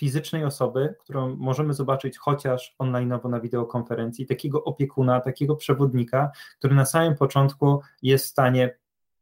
fizycznej 0.00 0.44
osoby, 0.44 0.94
którą 1.00 1.36
możemy 1.36 1.74
zobaczyć 1.74 2.18
chociaż 2.18 2.74
online'owo 2.78 3.30
na 3.30 3.40
wideokonferencji, 3.40 4.26
takiego 4.26 4.64
opiekuna, 4.64 5.20
takiego 5.20 5.56
przewodnika, 5.56 6.30
który 6.58 6.74
na 6.74 6.84
samym 6.84 7.16
początku 7.16 7.80
jest 8.02 8.24
w 8.24 8.28
stanie 8.28 8.76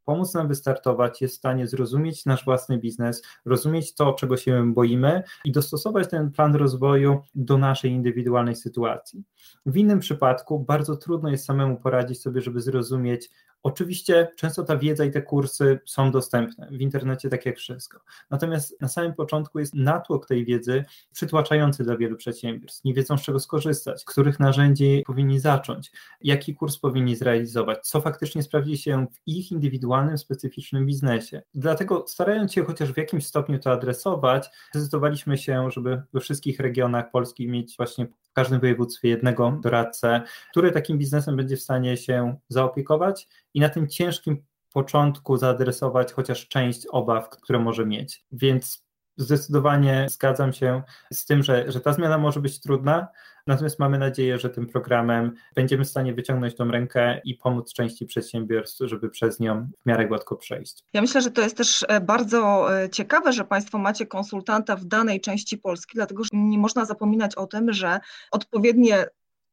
pomóc 0.09 0.35
nam 0.35 0.49
wystartować, 0.49 1.23
jest 1.23 1.35
w 1.35 1.39
stanie 1.39 1.67
zrozumieć 1.67 2.27
nasz 2.27 2.45
własny 2.45 2.79
biznes, 2.79 3.23
rozumieć 3.45 3.95
to, 3.95 4.13
czego 4.13 4.37
się 4.37 4.73
boimy 4.75 5.23
i 5.45 5.53
dostosować 5.53 6.09
ten 6.11 6.31
plan 6.33 6.55
rozwoju 6.55 7.23
do 7.35 7.59
naszej 7.59 7.91
indywidualnej 7.91 8.57
sytuacji. 8.57 9.25
W 9.67 9.77
innym 9.77 10.01
przypadku 10.01 10.61
bardzo 10.61 10.97
trudno 10.97 11.31
jest 11.31 11.45
samemu 11.45 11.77
poradzić 11.77 12.21
sobie, 12.23 12.41
żeby 12.41 12.61
zrozumieć, 12.61 13.31
Oczywiście 13.63 14.29
często 14.37 14.65
ta 14.65 14.77
wiedza 14.77 15.05
i 15.05 15.11
te 15.11 15.23
kursy 15.23 15.81
są 15.87 16.11
dostępne 16.11 16.69
w 16.71 16.81
internecie, 16.81 17.29
tak 17.29 17.47
jak 17.47 17.57
wszystko. 17.57 18.01
Natomiast 18.31 18.81
na 18.81 18.89
samym 18.89 19.15
początku 19.15 19.59
jest 19.59 19.75
natłok 19.75 20.27
tej 20.27 20.45
wiedzy 20.45 20.85
przytłaczający 21.13 21.85
dla 21.85 21.97
wielu 21.97 22.17
przedsiębiorstw. 22.17 22.85
Nie 22.85 22.95
wiedzą, 22.95 23.19
z 23.19 23.23
czego 23.23 23.41
skorzystać, 23.41 24.05
których 24.05 24.41
narzędzi 24.41 25.03
powinni 25.07 25.41
zacząć, 25.41 25.93
jaki 26.21 26.55
kurs 26.55 26.79
powinni 26.79 27.17
zrealizować, 27.17 27.79
co 27.83 28.01
faktycznie 28.01 28.43
sprawdzi 28.43 28.79
się 28.79 29.07
w 29.13 29.21
ich 29.27 29.53
indywidualnym, 29.53 30.19
specyficznym 30.19 30.87
biznesie. 30.87 31.43
Dlatego 31.55 32.05
starając 32.09 32.53
się 32.53 32.65
chociaż 32.65 32.93
w 32.93 32.97
jakimś 32.97 33.27
stopniu 33.27 33.59
to 33.59 33.73
adresować, 33.73 34.51
zdecydowaliśmy 34.75 35.39
się, 35.39 35.71
żeby 35.71 36.03
we 36.13 36.21
wszystkich 36.21 36.61
regionach 36.61 37.11
Polski 37.11 37.49
mieć 37.49 37.77
właśnie 37.77 38.07
każdym 38.39 38.61
województwie 38.61 39.09
jednego 39.09 39.59
doradcę, 39.63 40.23
który 40.51 40.73
takim 40.73 40.99
biznesem 40.99 41.37
będzie 41.37 41.57
w 41.57 41.63
stanie 41.63 41.97
się 41.97 42.37
zaopiekować 42.49 43.29
i 43.55 43.61
na 43.61 43.69
tym 43.69 43.89
ciężkim 43.89 44.45
początku 44.73 45.37
zaadresować 45.37 46.13
chociaż 46.13 46.49
część 46.49 46.87
obaw, 46.87 47.29
które 47.29 47.59
może 47.59 47.87
mieć. 47.87 48.25
Więc 48.33 48.88
Zdecydowanie 49.19 50.07
zgadzam 50.11 50.53
się 50.53 50.83
z 51.13 51.27
tym, 51.27 51.43
że, 51.43 51.73
że 51.73 51.81
ta 51.81 51.93
zmiana 51.93 52.19
może 52.19 52.41
być 52.41 52.61
trudna, 52.61 53.09
natomiast 53.47 53.79
mamy 53.79 53.99
nadzieję, 53.99 54.39
że 54.39 54.51
tym 54.51 54.67
programem 54.67 55.35
będziemy 55.55 55.85
w 55.85 55.89
stanie 55.89 56.15
wyciągnąć 56.15 56.55
tą 56.55 56.71
rękę 56.71 57.21
i 57.25 57.35
pomóc 57.35 57.73
części 57.73 58.07
przedsiębiorstw, 58.07 58.81
żeby 58.85 59.11
przez 59.11 59.41
nią 59.41 59.69
w 59.83 59.87
miarę 59.87 60.07
gładko 60.07 60.37
przejść. 60.37 60.85
Ja 60.93 61.01
myślę, 61.01 61.23
że 61.23 61.31
to 61.31 61.43
jest 61.43 61.57
też 61.57 61.85
e, 61.89 62.01
bardzo 62.01 62.69
e, 62.83 62.91
ciekawe, 62.91 63.33
że 63.33 63.45
Państwo 63.45 63.79
macie 63.79 64.07
konsultanta 64.07 64.77
w 64.77 64.85
danej 64.85 65.21
części 65.21 65.59
Polski, 65.59 65.93
dlatego 65.95 66.25
że 66.25 66.31
nie 66.33 66.59
można 66.59 66.85
zapominać 66.85 67.35
o 67.35 67.47
tym, 67.47 67.73
że 67.73 68.01
odpowiednie 68.31 69.07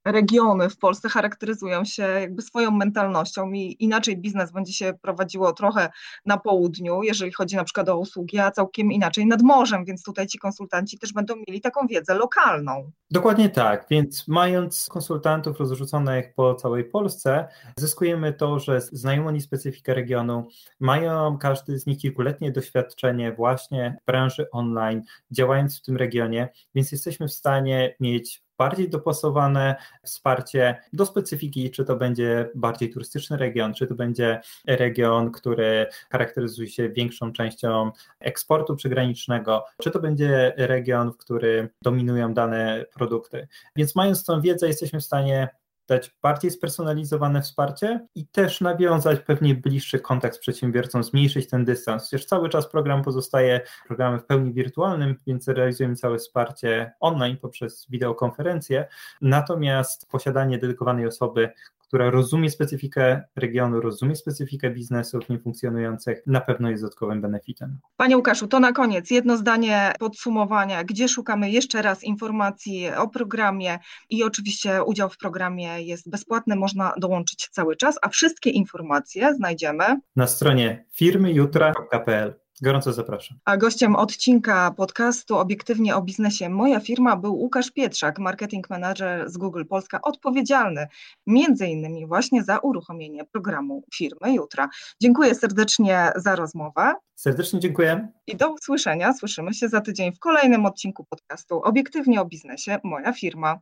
regiony 0.06 0.70
w 0.70 0.78
Polsce 0.78 1.10
charakteryzują 1.10 1.86
się 1.86 2.04
jakby 2.04 2.42
swoją 2.42 2.72
mentalnością 2.72 3.52
i 3.52 3.76
inaczej 3.80 4.18
biznes 4.18 4.52
będzie 4.52 4.74
się 4.74 4.94
prowadziło 5.02 5.54
trochę 5.54 5.90
na 6.26 6.38
południu, 6.38 7.04
jeżeli 7.04 7.32
chodzi 7.32 7.56
na 7.56 7.64
przykład 7.64 7.90
o 7.90 7.98
usługi, 7.98 8.40
a 8.40 8.52
całkiem 8.52 8.92
inaczej 8.92 9.26
nad 9.28 9.42
morzem, 9.42 9.86
więc 9.86 10.04
tutaj 10.04 10.28
ci 10.28 10.40
konsultanci 10.40 11.00
też 11.00 11.14
będą 11.14 11.36
mieli 11.48 11.62
taką 11.62 11.88
wiedzę 11.88 12.14
lokalną. 12.16 12.92
Dokładnie 13.12 13.50
tak, 13.50 13.86
więc 13.90 14.28
mając 14.28 14.88
konsultantów 14.90 15.60
rozrzuconych 15.60 16.34
po 16.36 16.56
całej 16.56 16.84
Polsce, 16.84 17.48
zyskujemy 17.80 18.34
to, 18.34 18.60
że 18.60 18.82
znają 18.82 19.28
oni 19.28 19.42
specyfikę 19.42 19.94
regionu, 19.94 20.48
mają 20.80 21.38
każdy 21.38 21.80
z 21.80 21.86
nich 21.86 21.98
kilkuletnie 21.98 22.52
doświadczenie 22.52 23.34
właśnie 23.34 23.98
w 24.02 24.06
branży 24.06 24.48
online, 24.52 25.02
działając 25.32 25.80
w 25.80 25.82
tym 25.82 25.98
regionie, 25.98 26.50
więc 26.76 26.92
jesteśmy 26.92 27.28
w 27.28 27.34
stanie 27.34 27.96
mieć 28.00 28.45
bardziej 28.58 28.90
dopasowane 28.90 29.76
wsparcie 30.04 30.82
do 30.94 31.06
specyfiki, 31.06 31.72
czy 31.72 31.86
to 31.86 31.96
będzie 31.96 32.50
bardziej 32.56 32.90
turystyczny 32.90 33.38
region, 33.38 33.74
czy 33.74 33.88
to 33.88 33.96
będzie 33.96 34.42
region, 34.68 35.32
który 35.32 35.88
charakteryzuje 36.12 36.68
się 36.68 36.90
większą 36.90 37.32
częścią 37.32 37.92
eksportu 38.20 38.76
przygranicznego, 38.76 39.66
czy 39.82 39.92
to 39.92 40.00
będzie 40.00 40.54
region, 40.58 41.12
w 41.12 41.18
którym 41.18 41.70
dominują 41.82 42.34
dane 42.34 42.86
produkty. 42.94 43.48
Więc 43.76 43.96
mając 43.96 44.26
tą 44.26 44.42
wiedzę, 44.42 44.68
jesteśmy 44.68 45.00
w 45.00 45.06
stanie 45.06 45.50
dać 45.88 46.16
bardziej 46.22 46.52
spersonalizowane 46.52 47.42
wsparcie 47.42 48.08
i 48.16 48.28
też 48.28 48.62
nawiązać 48.62 49.20
pewnie 49.20 49.56
bliższy 49.56 50.00
kontakt 50.00 50.36
z 50.36 50.40
przedsiębiorcą, 50.40 51.04
zmniejszyć 51.04 51.50
ten 51.50 51.66
dystans. 51.66 52.08
Przecież 52.08 52.26
cały 52.26 52.50
czas 52.50 52.68
program 52.68 53.04
pozostaje 53.04 53.62
programem 53.88 54.20
w 54.20 54.26
pełni 54.26 54.54
wirtualnym, 54.54 55.16
więc 55.28 55.48
realizujemy 55.48 55.96
całe 55.96 56.18
wsparcie 56.18 56.92
online 57.00 57.38
poprzez 57.38 57.86
wideokonferencje, 57.90 58.88
natomiast 59.22 60.10
posiadanie 60.10 60.60
dedykowanej 60.60 61.08
osoby, 61.08 61.50
która 61.88 62.10
rozumie 62.10 62.50
specyfikę 62.50 63.22
regionu, 63.36 63.82
rozumie 63.82 64.16
specyfikę 64.16 64.70
biznesów 64.70 65.30
nie 65.30 65.40
funkcjonujących, 65.40 66.22
na 66.28 66.42
pewno 66.42 66.70
jest 66.70 66.84
dodatkowym 66.84 67.22
benefitem. 67.22 67.80
Panie 67.98 68.18
Łukaszu, 68.18 68.48
to 68.48 68.60
na 68.60 68.72
koniec 68.72 69.12
jedno 69.12 69.38
zdanie 69.38 69.94
podsumowania, 70.00 70.84
gdzie 70.84 71.08
szukamy 71.08 71.52
jeszcze 71.52 71.82
raz 71.82 72.04
informacji 72.04 72.90
o 72.98 73.08
programie 73.08 73.80
i 74.10 74.24
oczywiście 74.24 74.84
udział 74.84 75.10
w 75.10 75.18
programie 75.18 75.82
jest 75.82 76.10
bezpłatny, 76.10 76.56
można 76.56 76.94
dołączyć 76.98 77.50
cały 77.52 77.76
czas, 77.76 78.00
a 78.02 78.10
wszystkie 78.10 78.50
informacje 78.50 79.36
znajdziemy 79.36 80.00
na 80.16 80.28
stronie 80.28 80.86
firmyjutra.pl. 80.94 82.45
Gorąco 82.62 82.94
zapraszam. 82.94 83.38
A 83.46 83.58
gościem 83.58 83.96
odcinka 83.96 84.72
podcastu 84.78 85.38
Obiektywnie 85.38 85.96
o 85.96 86.02
biznesie 86.02 86.50
Moja 86.50 86.80
firma 86.80 87.16
był 87.16 87.36
Łukasz 87.36 87.72
Pietrzak, 87.72 88.20
marketing 88.20 88.70
manager 88.70 89.30
z 89.30 89.38
Google 89.38 89.66
Polska, 89.66 90.02
odpowiedzialny 90.02 90.88
między 91.28 91.68
innymi 91.68 92.08
właśnie 92.08 92.44
za 92.44 92.58
uruchomienie 92.58 93.26
programu 93.26 93.84
firmy 93.94 94.34
Jutra. 94.34 94.70
Dziękuję 95.02 95.36
serdecznie 95.36 96.12
za 96.16 96.36
rozmowę. 96.36 96.94
Serdecznie 97.16 97.60
dziękuję. 97.60 98.08
I 98.28 98.36
do 98.36 98.54
usłyszenia. 98.54 99.14
Słyszymy 99.14 99.54
się 99.54 99.70
za 99.70 99.82
tydzień 99.82 100.16
w 100.16 100.20
kolejnym 100.20 100.66
odcinku 100.66 101.06
podcastu 101.10 101.62
Obiektywnie 101.64 102.22
o 102.22 102.26
biznesie 102.26 102.80
Moja 102.84 103.14
firma. 103.14 103.60